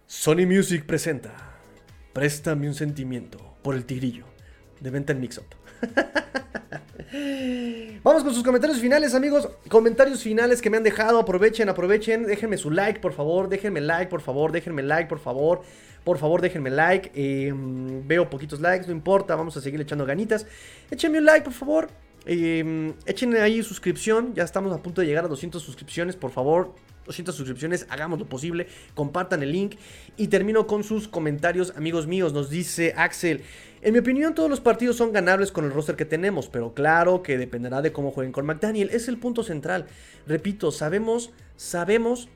[0.07, 1.31] Sony Music presenta.
[2.13, 4.30] Préstame un sentimiento por el tigrillo.
[4.81, 5.45] De venta en Mixup.
[8.03, 9.49] Vamos con sus comentarios finales, amigos.
[9.69, 11.19] Comentarios finales que me han dejado.
[11.19, 12.25] Aprovechen, aprovechen.
[12.25, 13.49] Déjenme su like, por favor.
[13.49, 14.53] Déjenme like, por favor.
[14.53, 15.63] Déjenme like, por favor.
[16.05, 17.11] Por favor, déjenme like.
[17.15, 19.37] Em, veo poquitos likes, no importa.
[19.37, 20.47] Vamos a seguir echando ganitas.
[20.91, 21.89] Échenme un like, por favor.
[22.25, 24.35] Eh, echen ahí suscripción.
[24.35, 26.17] Ya estamos a punto de llegar a 200 suscripciones.
[26.17, 26.75] Por favor,
[27.11, 29.77] 200 suscripciones, hagamos lo posible, compartan el link
[30.17, 33.43] y termino con sus comentarios, amigos míos, nos dice Axel,
[33.83, 37.23] en mi opinión todos los partidos son ganables con el roster que tenemos, pero claro
[37.23, 39.87] que dependerá de cómo jueguen con McDaniel, es el punto central,
[40.27, 42.29] repito, sabemos, sabemos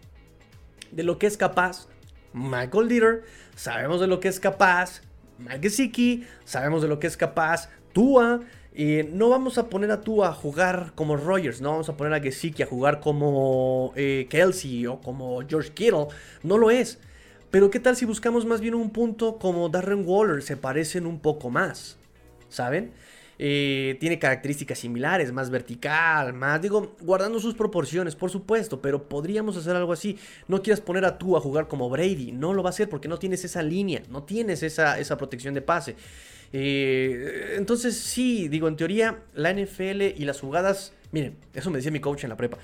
[0.90, 1.88] de lo que es capaz
[2.32, 3.22] Michael Dieter,
[3.55, 5.03] sabemos de lo que es capaz
[5.38, 8.40] Mike Gesicki, sabemos de lo que es capaz Tua,
[9.12, 12.20] no vamos a poner a tú a jugar como Rogers, no vamos a poner a
[12.20, 16.09] Gesicki a jugar como eh, Kelsey o como George Kittle,
[16.42, 16.99] no lo es.
[17.55, 21.20] Pero qué tal si buscamos más bien un punto como Darren Waller, se parecen un
[21.20, 21.96] poco más,
[22.48, 22.90] ¿saben?
[23.38, 29.57] Eh, tiene características similares, más vertical, más, digo, guardando sus proporciones, por supuesto, pero podríamos
[29.57, 30.18] hacer algo así.
[30.48, 33.07] No quieras poner a tú a jugar como Brady, no lo va a hacer porque
[33.07, 35.94] no tienes esa línea, no tienes esa, esa protección de pase.
[36.52, 41.92] Eh, entonces sí, digo, en teoría la NFL y las jugadas, miren, eso me decía
[41.92, 42.59] mi coach en la prepa.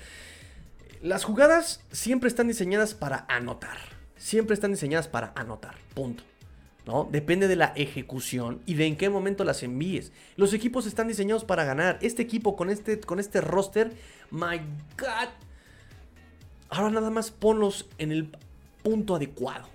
[1.01, 4.00] Las jugadas siempre están diseñadas para anotar.
[4.21, 5.73] Siempre están diseñadas para anotar.
[5.95, 6.23] Punto.
[6.85, 7.09] ¿No?
[7.11, 10.11] Depende de la ejecución y de en qué momento las envíes.
[10.35, 11.97] Los equipos están diseñados para ganar.
[12.03, 13.91] Este equipo con este, con este roster,
[14.29, 14.57] my
[14.99, 15.29] God.
[16.69, 18.31] Ahora nada más ponlos en el
[18.83, 19.67] punto adecuado.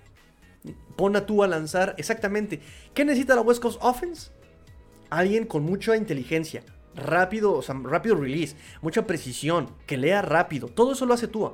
[0.95, 2.61] Pon a tú a lanzar exactamente.
[2.93, 4.31] ¿Qué necesita la West Coast Offense?
[5.09, 6.63] Alguien con mucha inteligencia,
[6.95, 10.69] rápido, o rápido release, mucha precisión, que lea rápido.
[10.69, 11.53] Todo eso lo hace Tua.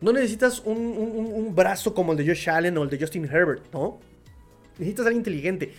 [0.00, 3.98] No necesitas un, brazo como el de Josh Allen o el de Justin Herbert, ¿no?
[4.78, 5.72] Necesitas alguien inteligente,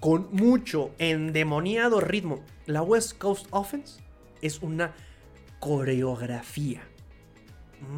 [0.00, 2.42] con mucho endemoniado ritmo.
[2.66, 4.00] La West Coast Offense
[4.40, 4.94] es una
[5.60, 6.82] coreografía.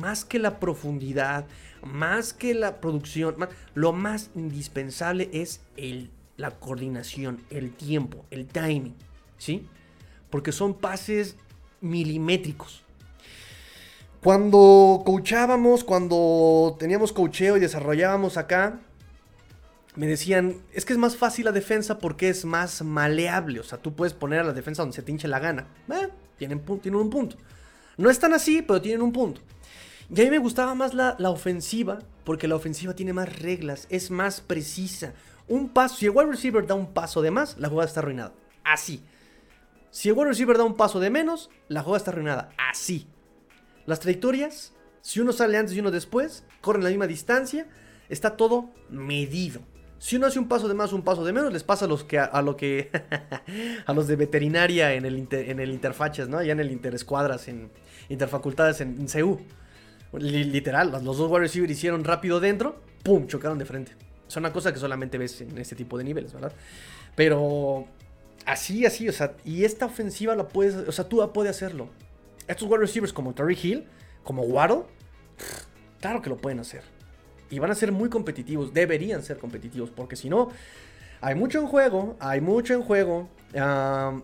[0.01, 1.47] Más que la profundidad,
[1.83, 3.37] más que la producción,
[3.75, 5.61] lo más indispensable es
[6.37, 8.97] la coordinación, el tiempo, el timing,
[9.39, 9.67] ¿sí?
[10.31, 11.37] Porque son pases
[11.81, 12.83] milimétricos.
[14.23, 18.79] Cuando coachábamos, cuando teníamos coacheo y desarrollábamos acá,
[19.97, 23.61] me decían, es que es más fácil la defensa porque es más maleable.
[23.61, 25.69] O sea, tú puedes poner a la defensa donde se te hinche la gana.
[25.89, 26.63] Eh, tienen,
[26.95, 27.37] un punto.
[27.97, 29.41] No es tan así, pero tienen un punto.
[30.15, 34.11] Y a mí me gustaba más la, ofensiva, porque la ofensiva tiene más reglas, es
[34.11, 35.15] más precisa.
[35.49, 38.35] Un paso, si el wide receiver da un paso de más, la jugada está arruinada.
[38.65, 39.03] Así.
[39.91, 42.51] Si el wide receiver da un paso de menos, la jugada está arruinada.
[42.71, 43.07] Así.
[43.91, 47.67] Las trayectorias, si uno sale antes y uno después, corren la misma distancia,
[48.09, 49.63] está todo medido.
[49.99, 52.05] Si uno hace un paso de más, un paso de menos, les pasa a los
[52.05, 52.93] que a, lo que
[53.87, 56.39] a los de veterinaria en el en el interfachas, ¿no?
[56.39, 57.69] Allá en el interescuadras en
[58.09, 59.41] interfacultades en, en CEU.
[60.13, 63.27] Literal, los dos wide receivers hicieron rápido dentro, ¡pum!
[63.27, 63.97] chocaron de frente.
[64.29, 66.53] Es una cosa que solamente ves en este tipo de niveles, ¿verdad?
[67.17, 67.89] Pero
[68.47, 71.89] así, así, o sea, y esta ofensiva la puedes, o sea, tú puedes hacerlo.
[72.51, 73.85] Estos wide receivers como Terry Hill,
[74.25, 74.83] como Waddle,
[76.01, 76.83] claro que lo pueden hacer.
[77.49, 80.51] Y van a ser muy competitivos, deberían ser competitivos, porque si no,
[81.21, 83.29] hay mucho en juego, hay mucho en juego.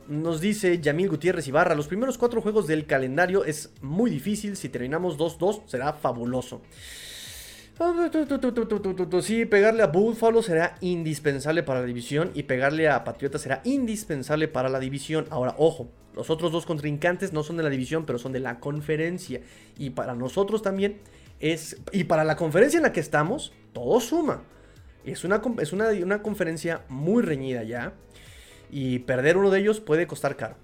[0.08, 4.68] nos dice Yamil Gutiérrez Ibarra, los primeros cuatro juegos del calendario es muy difícil, si
[4.70, 6.62] terminamos 2-2 será fabuloso.
[9.22, 14.48] Sí, pegarle a Buffalo será indispensable para la división y pegarle a Patriota será indispensable
[14.48, 15.26] para la división.
[15.30, 18.58] Ahora, ojo, los otros dos contrincantes no son de la división, pero son de la
[18.58, 19.42] conferencia.
[19.76, 20.98] Y para nosotros también
[21.40, 21.76] es...
[21.92, 24.42] Y para la conferencia en la que estamos, todo suma.
[25.04, 27.92] Es una, es una, conferencia muy reñida ya.
[28.70, 30.56] Y perder uno de ellos puede costar caro.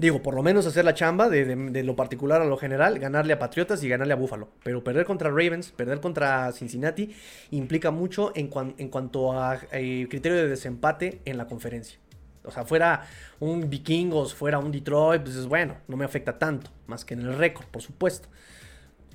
[0.00, 3.38] Digo, por lo menos hacer la chamba de, lo particular a lo general, ganarle a
[3.38, 4.48] Patriotas y ganarle a Buffalo.
[4.62, 7.14] Pero perder contra Ravens, perder contra Cincinnati,
[7.50, 8.48] implica mucho en,
[8.78, 11.98] en cuanto a eh, criterio de desempate en la conferencia.
[12.44, 13.06] O sea, fuera
[13.40, 17.20] un Vikingos, fuera un Detroit, pues es bueno, no me afecta tanto, más que en
[17.20, 18.28] el récord, por supuesto.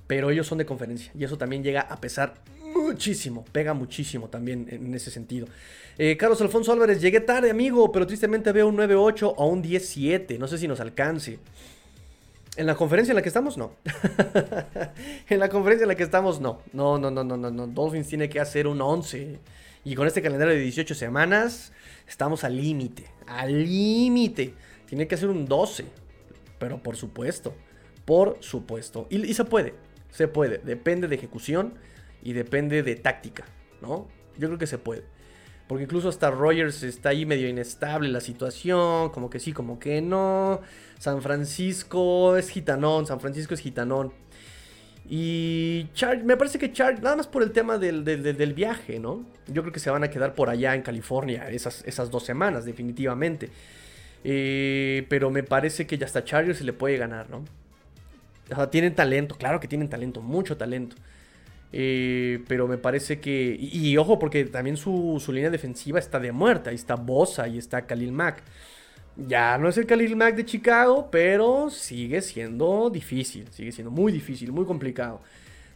[0.05, 2.35] Pero ellos son de conferencia y eso también llega a pesar
[2.85, 5.47] muchísimo, pega muchísimo también en ese sentido.
[5.97, 10.37] Eh, Carlos Alfonso Álvarez, llegué tarde, amigo, pero tristemente veo un 9-8 o un 10-7.
[10.37, 11.39] No sé si nos alcance.
[12.57, 13.73] En la conferencia en la que estamos, no.
[15.29, 16.61] en la conferencia en la que estamos, no.
[16.73, 17.67] No, no, no, no, no, no.
[17.67, 19.39] Dolphins tiene que hacer un 11.
[19.83, 21.73] Y con este calendario de 18 semanas,
[22.07, 23.05] estamos al límite.
[23.27, 24.53] Al límite.
[24.87, 25.85] Tiene que hacer un 12.
[26.59, 27.53] Pero por supuesto.
[28.05, 29.07] Por supuesto.
[29.09, 29.73] Y, y se puede.
[30.11, 30.59] Se puede.
[30.59, 31.73] Depende de ejecución
[32.25, 33.45] y depende de táctica.
[33.81, 34.09] ¿No?
[34.37, 35.03] Yo creo que se puede.
[35.67, 40.01] Porque incluso hasta Rogers está ahí medio inestable la situación, como que sí, como que
[40.01, 40.61] no.
[40.99, 44.11] San Francisco es gitanón, San Francisco es gitanón.
[45.07, 48.03] Y Char me parece que Char, nada más por el tema del,
[48.55, 49.25] viaje, ¿no?
[49.47, 52.65] Yo creo que se van a quedar por allá en California esas, esas dos semanas,
[52.65, 53.49] definitivamente.
[54.23, 57.43] Eh, pero me parece que ya hasta Chargers se le puede ganar, ¿no?
[58.51, 60.95] O sea, tienen talento, claro que tienen talento, mucho talento.
[61.77, 63.57] Eh, pero me parece que.
[63.59, 66.69] Y, ojo, porque también su, línea defensiva está de muerta.
[66.69, 68.43] Ahí está Bosa y está Khalil Mack.
[69.17, 73.49] Ya no es el Khalil Mack de Chicago, pero sigue siendo difícil.
[73.51, 75.19] Sigue siendo muy difícil, muy complicado.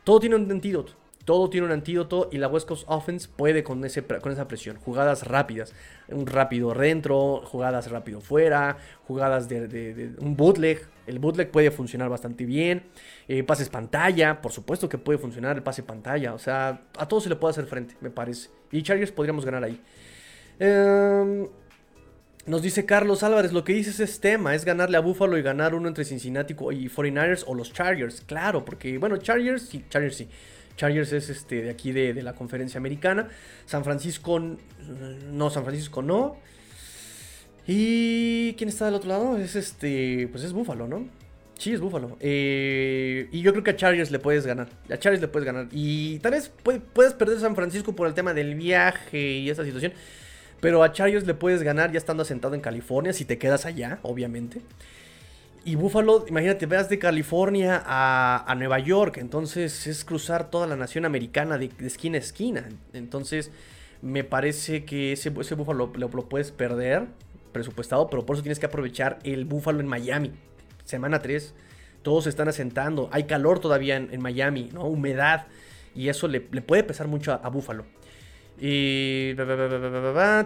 [0.06, 0.94] Todo tiene un antídoto.
[1.26, 4.78] Todo tiene un antídoto y la West Coast Offense puede con, ese, con esa presión.
[4.78, 5.74] Jugadas rápidas.
[6.08, 10.88] Un rápido dentro, jugadas rápido fuera, jugadas de, un bootleg.
[11.10, 12.84] El bootleg puede funcionar bastante bien.
[13.28, 16.34] Eh, pases pantalla, por supuesto que puede funcionar el pase pantalla.
[16.34, 18.50] O sea, a todo se le puede hacer frente, me parece.
[18.72, 19.82] Y Chargers podríamos ganar ahí.
[20.60, 21.48] Em,
[22.46, 25.74] nos dice Carlos Álvarez, lo que dices es tema, es ganarle a Buffalo y ganar
[25.74, 28.22] uno entre Cincinnati y 49ers o los Chargers.
[28.22, 30.30] Claro, porque, bueno, Chargers sí, Chargers sí.
[30.76, 33.28] Chargers es este, de aquí de, la conferencia americana.
[33.66, 36.38] San Francisco, no, San Francisco no.
[37.72, 39.38] ¿Y quién está del otro lado?
[39.38, 41.08] Es este, pues es Búfalo, ¿no?
[41.56, 42.18] Sí, es Búfalo.
[42.20, 44.70] Eh, y yo creo que a Chargers le puedes ganar.
[44.90, 45.68] A Chargers le puedes ganar.
[45.72, 49.94] Y tal vez puedes perder San Francisco por el tema del viaje y esa situación.
[50.60, 54.00] Pero a Chargers le puedes ganar ya estando asentado en California, si te quedas allá,
[54.02, 54.62] obviamente.
[55.64, 61.06] Y Buffalo, imagínate, veas de California a, Nueva York, entonces es cruzar toda la nación
[61.06, 62.70] americana de, esquina a esquina.
[62.94, 63.52] Entonces,
[64.02, 67.06] me parece que ese, ese Buffalo lo, puedes perder
[67.52, 70.32] presupuestado, pero por eso tienes que aprovechar el Buffalo en Miami.
[70.84, 71.54] Semana 3,
[72.02, 74.86] todos se están asentando, hay calor todavía en, Miami, ¿no?
[74.86, 75.48] Humedad,
[75.96, 77.86] y eso le, puede pesar mucho a, a Buffalo.
[78.62, 79.36] Y.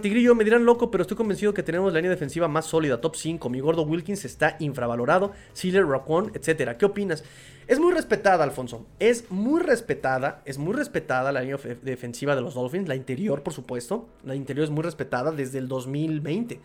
[0.02, 3.16] Tigrillo, me dirán loco, pero estoy convencido que tenemos la línea defensiva más sólida, top
[3.16, 3.50] 5.
[3.50, 5.32] Mi gordo Wilkins está infravalorado.
[5.54, 6.78] Sealer, Raquan, etcétera.
[6.78, 7.24] ¿Qué opinas?
[7.68, 8.86] Es muy respetada, Alfonso.
[9.00, 10.42] Es muy respetada.
[10.46, 12.88] Es muy respetada la línea defensiva de los Dolphins.
[12.88, 14.08] La interior, por supuesto.
[14.24, 16.60] La interior es muy respetada desde el 2020.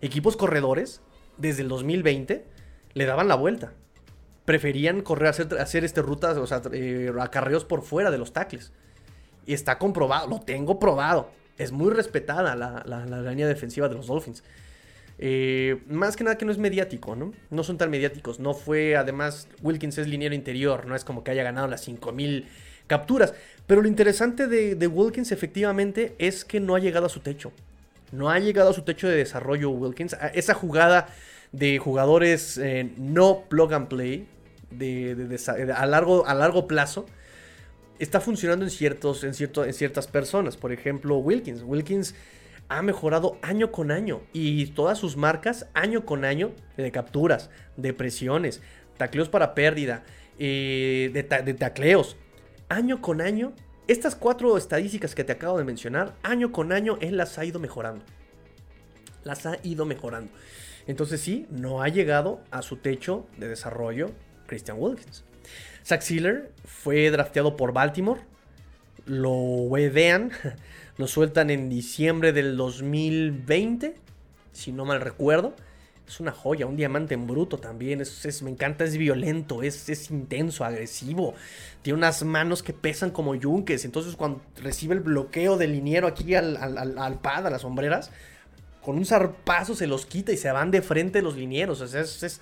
[0.00, 1.00] Equipos corredores,
[1.36, 2.44] desde el 2020,
[2.94, 3.72] le daban la vuelta.
[4.44, 8.72] Preferían correr, hacer, hacer este, rutas, o sea, eh, acarreos por fuera de los tackles.
[9.46, 11.30] Y está comprobado, lo tengo probado.
[11.58, 14.44] Es muy respetada la, línea defensiva de los Dolphins.
[15.18, 17.32] Eh, más que nada que no es mediático, ¿no?
[17.50, 18.38] No son tan mediáticos.
[18.38, 22.46] No fue, además, Wilkins es liniero interior, no es como que haya ganado las 5000
[22.86, 23.34] capturas.
[23.66, 27.52] Pero lo interesante de, Wilkins efectivamente es que no ha llegado a su techo.
[28.12, 30.16] No ha llegado a su techo de desarrollo Wilkins.
[30.34, 31.08] Esa jugada
[31.52, 34.28] de jugadores eh, no plug and play
[35.74, 37.06] a, largo, a largo plazo
[37.98, 40.56] está funcionando en, ciertos, en, cierto, en ciertas personas.
[40.56, 41.62] Por ejemplo, Wilkins.
[41.62, 42.14] Wilkins
[42.68, 47.94] ha mejorado año con año y todas sus marcas año con año de capturas, de
[47.94, 48.60] presiones,
[48.96, 50.04] tacleos para pérdida,
[50.38, 52.16] eh, de, tacleos.
[52.68, 53.54] Año con año,
[53.88, 57.58] estas cuatro estadísticas que te acabo de mencionar, año con año él las ha ido
[57.58, 58.04] mejorando.
[59.24, 60.30] Las ha ido mejorando.
[60.86, 64.10] Entonces sí, no ha llegado a su techo de desarrollo
[64.46, 65.24] Christian Wilkins.
[65.84, 68.20] Zach Sealer fue drafteado por Baltimore.
[69.06, 70.32] Lo wedean.
[70.98, 73.94] Lo sueltan en diciembre del 2020.
[74.52, 75.54] Si no mal recuerdo.
[76.08, 78.00] Es una joya, un diamante en bruto también.
[78.00, 81.34] Es, me encanta, es violento, es, es, intenso, agresivo.
[81.82, 83.84] Tiene unas manos que pesan como yunques.
[83.84, 88.10] Entonces, cuando recibe el bloqueo del liniero aquí al, al, pad, a las sombreras,
[88.82, 91.82] con un zarpazo se los quita y se van de frente los linieros.
[91.82, 92.40] es,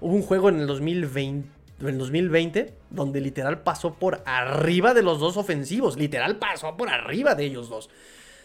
[0.00, 5.20] hubo un juego en el 2020 en 2020, donde literal pasó por arriba de los
[5.20, 5.96] dos ofensivos.
[5.96, 7.88] Literal pasó por arriba de ellos dos.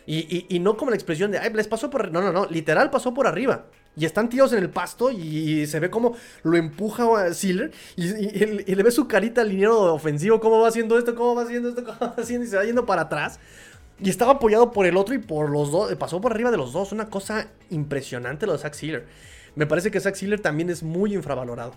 [0.06, 2.12] Y, no como la expresión de, ay, les pasó por...
[2.12, 3.66] No, no, no, literal pasó por arriba.
[3.96, 8.06] Y están tirados en el pasto y se ve como lo empuja a Sealer y,
[8.76, 11.84] le ve su carita al liniero ofensivo, cómo va haciendo esto, cómo va haciendo esto,
[11.84, 13.40] cómo va haciendo y se va yendo para atrás.
[14.00, 16.74] Y estaba apoyado por el otro y por los dos, pasó por arriba de los
[16.74, 16.92] dos.
[16.92, 19.06] Una cosa impresionante lo de Zach Sealer.
[19.56, 21.74] Me parece que Zach Sealer también es muy infravalorado.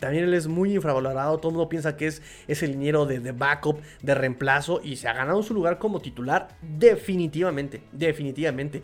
[0.00, 1.38] También él es muy infravalorado.
[1.38, 4.80] Todo el mundo piensa que es ese liniero de, backup, de reemplazo.
[4.82, 6.48] Y se ha ganado su lugar como titular.
[6.62, 7.82] Definitivamente.
[7.92, 8.82] Definitivamente.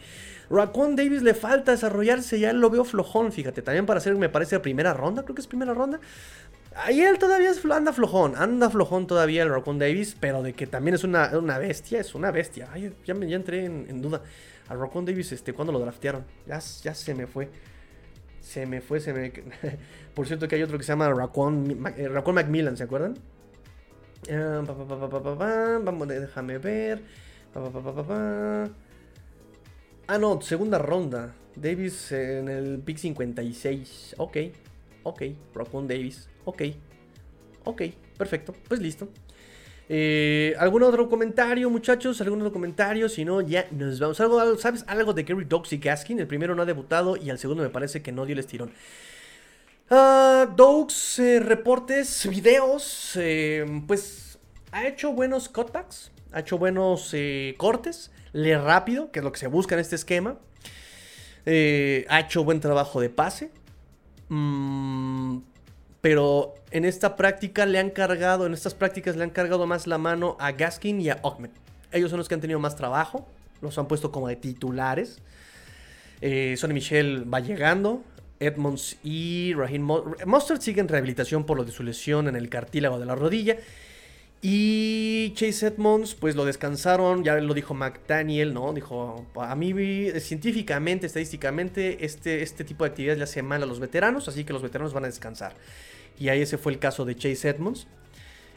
[0.49, 2.39] Raquan Davis le falta desarrollarse.
[2.39, 3.63] Ya lo veo flojón, fíjate.
[3.63, 5.25] También para ser, me parece, primera ronda.
[5.25, 5.99] Creo que es primera ronda.
[6.77, 10.67] Ahí él todavía es, anda flojón, anda flojón todavía el Raccoon Davis, pero de que
[10.67, 12.69] también es una, una bestia, es una bestia.
[12.71, 14.21] Ay, ya, me, ya entré en, duda.
[14.69, 16.27] Al Raccoon Davis, este, ¿cuándo lo draftearon?
[16.47, 17.49] Ya, ya se me fue.
[18.47, 19.33] Se me fue, se me...
[20.15, 23.15] Por cierto que hay otro que se llama Raccoon, eh, Macmillan, ¿se acuerdan?
[24.31, 24.63] Ah,
[25.83, 27.03] vamos, déjame ver.
[30.07, 31.35] Ah, no, segunda ronda.
[31.57, 34.15] Davis en el pick 56.
[34.19, 34.37] Ok,
[35.03, 35.23] ok.
[35.53, 36.29] Raccoon Davis.
[36.45, 36.63] Ok,
[37.65, 37.83] ok,
[38.17, 38.55] perfecto.
[38.69, 39.09] Pues listo.
[39.89, 42.21] Eh, ¿Algún otro comentario, muchachos?
[42.21, 43.09] ¿Algún otro comentario?
[43.09, 44.21] Si no, ya nos vamos.
[44.21, 46.19] ¿Algo, ¿Sabes algo de Gary Dogs y Gaskin?
[46.19, 48.73] El primero no ha debutado y el segundo me parece que no dio el estirón.
[49.89, 50.47] Uh,
[51.41, 54.39] reportes, videos, eh, pues
[54.73, 57.15] ha hecho buenos cutbacks, ha hecho buenos
[57.57, 60.39] cortes, le rápido, que es lo que se busca en este esquema.
[61.47, 63.53] ha hecho buen trabajo de pase.
[64.29, 65.39] Mm,
[66.07, 69.99] pero en esta práctica le han cargado, en estas prácticas le han cargado más la
[69.99, 71.51] mano a Gaskin y a Ahmed.
[71.91, 73.27] Ellos son los que han tenido más trabajo,
[73.61, 75.19] los han puesto como de titulares.
[76.21, 78.05] Eh, Sonny Michel va llegando,
[78.39, 79.83] Edmonds y Raheem
[80.27, 83.57] Mostert siguen en rehabilitación por lo de su lesión en el cartílago de la rodilla.
[84.43, 88.73] Y Chase Edmonds, pues lo descansaron, ya lo dijo McDaniel, ¿no?
[88.73, 89.73] Dijo, a mí
[90.21, 94.53] científicamente, estadísticamente, este, este tipo de actividades le hace mal a los veteranos, así que
[94.53, 95.55] los veteranos van a descansar.
[96.19, 97.87] Y ahí ese fue el caso de Chase Edmonds.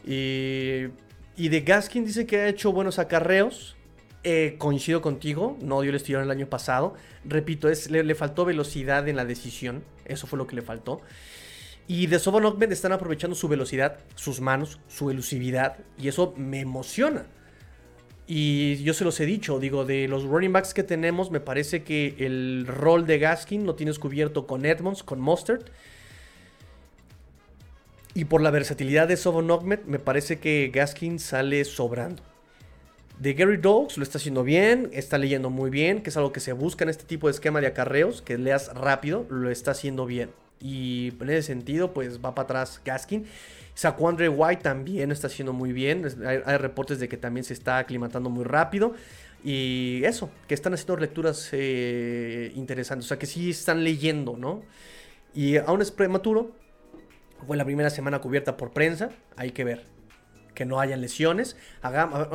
[0.05, 0.87] Y,
[1.37, 3.75] de Gaskin dice que ha hecho buenos acarreos.
[4.25, 6.93] Eh, coincido contigo, no dio el estirón el año pasado.
[7.23, 9.83] Repito, es, le, faltó velocidad en la decisión.
[10.05, 11.01] Eso fue lo que le faltó.
[11.87, 15.77] Y de Sobon están aprovechando su velocidad, sus manos, su elusividad.
[15.97, 17.25] Y eso me emociona.
[18.31, 21.81] Y yo se los he dicho, digo, de los running backs que tenemos, me parece
[21.81, 25.63] que el rol de Gaskin lo tienes cubierto con Edmonds, con Mustard.
[28.13, 32.23] Y por la versatilidad de Sobon Ogmet, me parece que Gaskin sale sobrando.
[33.19, 36.39] De Gary Dogs lo está haciendo bien, está leyendo muy bien, que es algo que
[36.39, 40.05] se busca en este tipo de esquema de acarreos, que leas rápido, lo está haciendo
[40.05, 40.31] bien.
[40.61, 43.25] Y en ese sentido, pues va para atrás Gaskin.
[43.73, 46.05] Saquandre White también está haciendo muy bien.
[46.25, 48.93] Hay, reportes de que también se está aclimatando muy rápido.
[49.43, 53.05] Y eso, que están haciendo lecturas eh, interesantes.
[53.05, 54.63] O sea, que sí están leyendo, ¿no?
[55.33, 56.51] Y aún es prematuro,
[57.45, 59.09] fue la primera semana cubierta por prensa.
[59.35, 59.85] Hay que ver.
[60.53, 61.55] Que no hayan lesiones.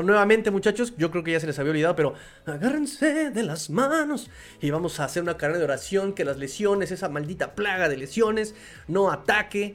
[0.03, 2.15] nuevamente, muchachos, yo creo que ya se les había olvidado, pero
[2.47, 4.31] agárrense de las manos.
[4.61, 6.15] Y vamos a hacer una carrera de oración.
[6.15, 8.55] Que las lesiones, esa maldita plaga de lesiones,
[8.89, 9.75] no ataque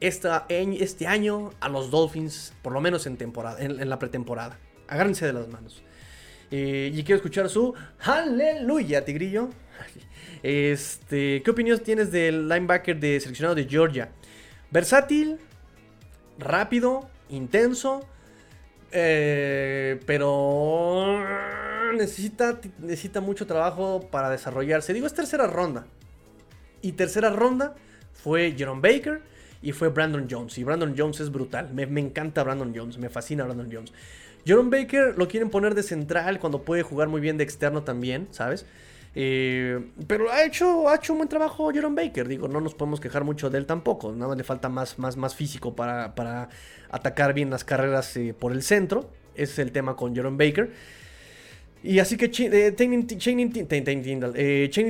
[0.00, 4.58] esta, este año a los Dolphins, por lo menos en, temporada, en, la pretemporada.
[4.88, 5.82] Agárrense de las manos.
[6.50, 9.50] Eh, y quiero escuchar su aleluya, Tigrillo.
[10.42, 14.10] Este, ¿Qué opinión tienes del linebacker de seleccionado de Georgia?
[14.70, 15.38] Versátil,
[16.38, 18.06] rápido, intenso,
[18.92, 21.22] eh, pero
[21.96, 24.92] necesita, necesita mucho trabajo para desarrollarse.
[24.92, 25.86] Digo, es tercera ronda.
[26.82, 27.74] Y tercera ronda
[28.12, 29.22] fue Jerome Baker
[29.62, 30.56] y fue Brandon Jones.
[30.58, 31.72] Y Brandon Jones es brutal.
[31.72, 32.98] Me, me, encanta Brandon Jones.
[32.98, 33.92] Me fascina Brandon Jones.
[34.44, 38.28] Jerome Baker lo quieren poner de central cuando puede jugar muy bien de externo también,
[38.30, 38.64] ¿sabes?
[39.14, 42.28] Eh, pero ha hecho, ha hecho un buen trabajo Jerome Baker.
[42.28, 44.12] Digo, no nos podemos quejar mucho de él tampoco.
[44.12, 46.48] Nada le falta más, más, más físico para, para
[46.90, 49.10] atacar bien las carreras eh, por el centro.
[49.34, 50.70] Ese es el tema con Jerome Baker.
[51.82, 52.72] Y así que eh,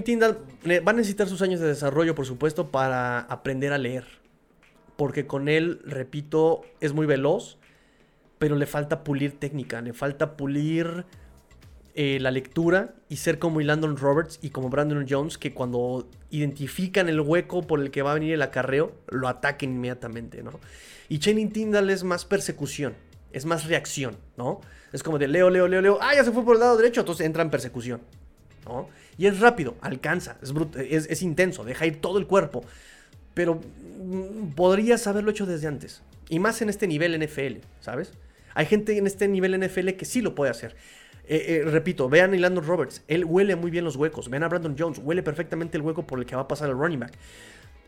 [0.03, 4.05] Tyndall, eh, va a necesitar sus años de desarrollo, por supuesto, para aprender a leer.
[4.97, 7.59] Porque con él, repito, es muy veloz,
[8.39, 11.05] pero le falta pulir técnica, le falta pulir
[11.95, 17.09] eh, la lectura y ser como Landon Roberts y como Brandon Jones, que cuando identifican
[17.09, 20.61] el hueco por el que va a venir el acarreo, lo ataquen inmediatamente, ¿no?
[21.09, 22.95] Y Channing Tyndall es más persecución,
[23.33, 24.61] es más reacción, ¿no?
[24.93, 27.01] Es como de Leo, Leo, Leo, Leo, ah, ya se fue por el lado derecho,
[27.01, 28.01] entonces entra en persecución,
[28.65, 28.89] ¿no?
[29.19, 32.65] Y es rápido, alcanza, es, es intenso, deja ir todo el cuerpo,
[33.35, 36.03] pero mm, podrías haberlo hecho desde antes.
[36.29, 38.13] Y más en este nivel NFL, ¿sabes?
[38.55, 40.77] Hay gente en este nivel NFL que sí lo puede hacer.
[41.27, 44.29] Eh, eh, repito, vean a Landon Roberts, él huele muy bien los huecos.
[44.29, 46.77] Vean a Brandon Jones, huele perfectamente el hueco por el que va a pasar el
[46.77, 47.13] running back.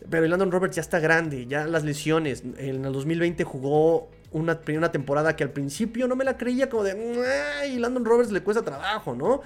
[0.09, 2.42] Pero Landon Roberts ya está grande, ya las lesiones.
[2.56, 6.82] En el 2020 jugó una primera temporada que al principio no me la creía como
[6.82, 9.42] de, y Landon Roberts le cuesta trabajo, ¿no?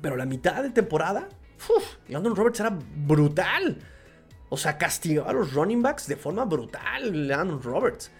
[0.00, 1.28] Pero la mitad de temporada,
[2.08, 3.78] Landon Roberts era brutal.
[4.50, 8.10] O sea, castigaba a los running backs de forma brutal, Landon Roberts.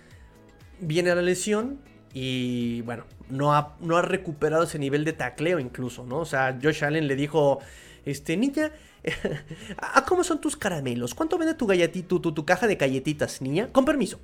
[0.81, 1.81] Viene la lesión
[2.13, 6.19] y bueno, no ha, no ha recuperado ese nivel de tacleo incluso, ¿no?
[6.19, 7.61] O sea, Josh Allen le dijo,
[8.05, 8.73] Este, niña,
[9.79, 11.15] ¿a cómo son tus caramelos?
[11.15, 13.69] ¿Cuánto vende tu galletito, tu, tu, caja de galletitas, niña?
[13.73, 14.21] Con permiso.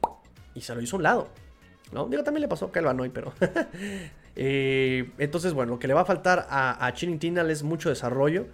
[0.54, 1.28] Y se lo hizo a un lado.
[1.92, 2.06] ¿No?
[2.06, 3.32] Digo, también le pasó a Calvanoy, pero.
[4.36, 8.46] Eh, entonces, bueno, lo que le va a faltar a, a Tindall es mucho desarrollo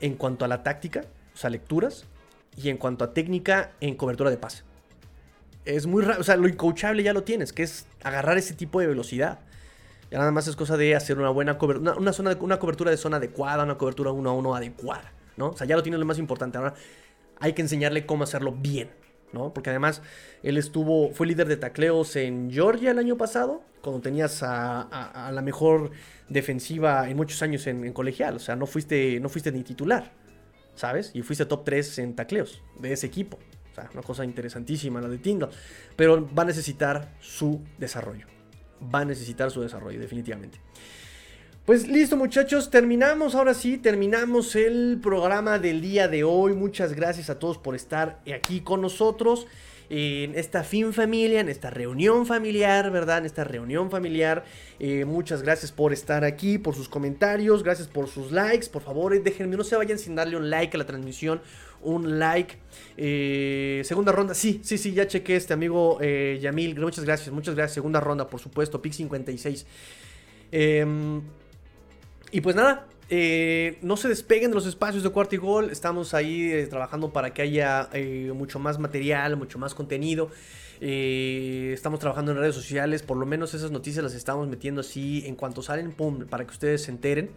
[0.00, 2.04] en cuanto a la táctica, o sea, lecturas,
[2.56, 4.62] y en cuanto a técnica en cobertura de pase.
[5.64, 8.80] Es muy raro, o sea, lo incoachable ya lo tienes, que es agarrar ese tipo
[8.80, 9.38] de velocidad.
[10.10, 12.96] Ya nada más es cosa de hacer una buena cobertura, una, zona una cobertura de
[12.96, 15.50] zona adecuada, una cobertura uno a uno adecuada, ¿no?
[15.50, 16.58] O sea, ya lo tienes lo más importante.
[16.58, 16.74] Ahora
[17.38, 18.90] hay que enseñarle cómo hacerlo bien.
[19.32, 19.52] ¿no?
[19.52, 20.02] Porque además
[20.42, 25.42] él estuvo, fue líder de tacleos en Georgia el año pasado, cuando tenías a, la
[25.42, 25.90] mejor
[26.28, 30.12] defensiva en muchos años en, colegial, o sea, no fuiste, no fuiste ni titular,
[30.74, 31.12] ¿sabes?
[31.14, 33.38] Y fuiste top 3 en tacleos de ese equipo.
[33.70, 35.48] O sea, una cosa interesantísima la de Tingle.
[35.94, 38.26] Pero va a necesitar su desarrollo.
[38.82, 40.58] Va a necesitar su desarrollo, definitivamente.
[41.66, 46.54] Pues listo muchachos, terminamos ahora sí, terminamos el programa del día de hoy.
[46.54, 49.46] Muchas gracias a todos por estar aquí con nosotros
[49.90, 53.18] en esta fin familia, en esta reunión familiar, ¿verdad?
[53.18, 54.44] En esta reunión familiar.
[54.78, 58.68] Eh, muchas gracias por estar aquí, por sus comentarios, gracias por sus likes.
[58.68, 61.42] Por favor, eh, déjenme, no se vayan sin darle un like a la transmisión.
[61.82, 62.56] Un like.
[62.96, 66.78] Eh, segunda ronda, sí, sí, sí, ya chequé este amigo Yamil.
[66.78, 67.74] Muchas gracias, muchas gracias.
[67.74, 69.66] Segunda ronda, por supuesto, pick 56.
[70.52, 71.22] Eh, em,
[72.32, 75.70] y pues nada, eh, no se despeguen de los espacios de cuarto y gol.
[75.70, 80.30] Estamos ahí eh, trabajando para que haya eh, mucho más material, mucho más contenido.
[80.80, 83.02] estamos trabajando en redes sociales.
[83.02, 86.52] Por lo menos esas noticias las estamos metiendo así en cuanto salen, pum, para que
[86.52, 87.30] ustedes se enteren.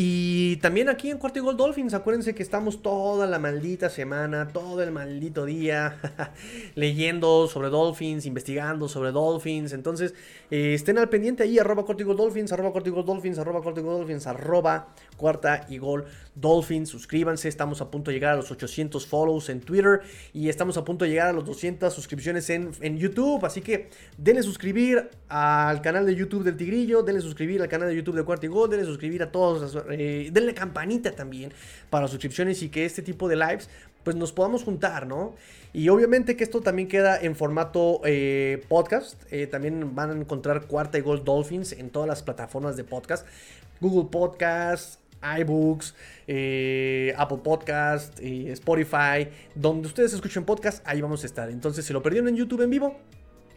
[0.00, 4.46] Y también aquí en Cuarto y Gol Dolphins, acuérdense que estamos toda la maldita semana,
[4.46, 5.98] todo el maldito día
[6.76, 9.72] leyendo sobre Dolphins, investigando sobre Dolphins.
[9.72, 10.14] Entonces,
[10.52, 13.40] eh, estén al pendiente ahí, arroba Cuarto y Gol Dolphins, arroba Cuarto y Gol Dolphins,
[13.40, 16.04] arroba Cuarto y Gol Dolphins, arroba Cuarta y Gol
[16.36, 16.90] Dolphins.
[16.90, 20.02] Suscríbanse, estamos a punto de llegar a los 800 follows en Twitter
[20.32, 23.44] y estamos a punto de llegar a los 200 suscripciones en, en YouTube.
[23.44, 27.96] Así que denle suscribir al canal de YouTube del Tigrillo, denle suscribir al canal de
[27.96, 31.52] YouTube de Cuarto y Gol, denle suscribir a todos eh, denle campanita también
[31.90, 33.68] para suscripciones y que este tipo de lives
[34.04, 35.34] pues nos podamos juntar, ¿no?
[35.72, 39.20] Y obviamente que esto también queda en formato eh, podcast.
[39.30, 43.26] Eh, también van a encontrar Cuarta y Gol Dolphins en todas las plataformas de podcast.
[43.80, 45.00] Google Podcast,
[45.40, 45.94] iBooks,
[47.16, 51.50] Apple Podcast, Spotify, donde ustedes escuchen podcast, ahí vamos a estar.
[51.50, 52.96] Entonces, si lo perdieron en YouTube en vivo,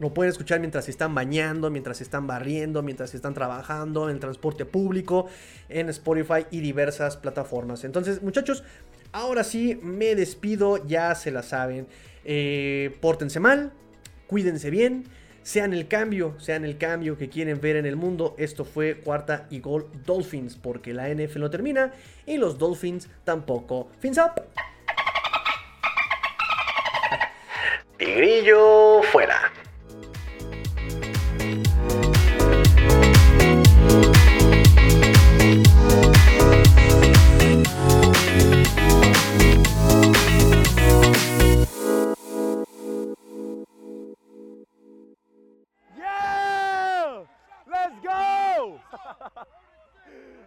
[0.02, 4.10] lo pueden escuchar mientras se están bañando, mientras se están barriendo, mientras se están trabajando
[4.10, 5.28] en transporte público,
[5.70, 7.84] en Spotify y diversas plataformas.
[7.84, 8.64] Entonces, muchachos,
[9.12, 11.86] ahora sí me despido, ya se la saben.
[12.26, 13.74] Eh, pórtense mal,
[14.26, 15.06] cuídense bien,
[15.44, 18.34] sean el cambio, sean el cambio que quieren ver en el mundo.
[18.40, 21.92] Esto fue cuarta y gol Dolphins, porque la NFL no termina
[22.26, 23.90] y los Dolphins tampoco.
[24.00, 24.42] Fins up.
[28.00, 29.52] Tigrillo fuera.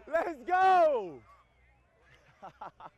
[0.06, 1.19] Let's go!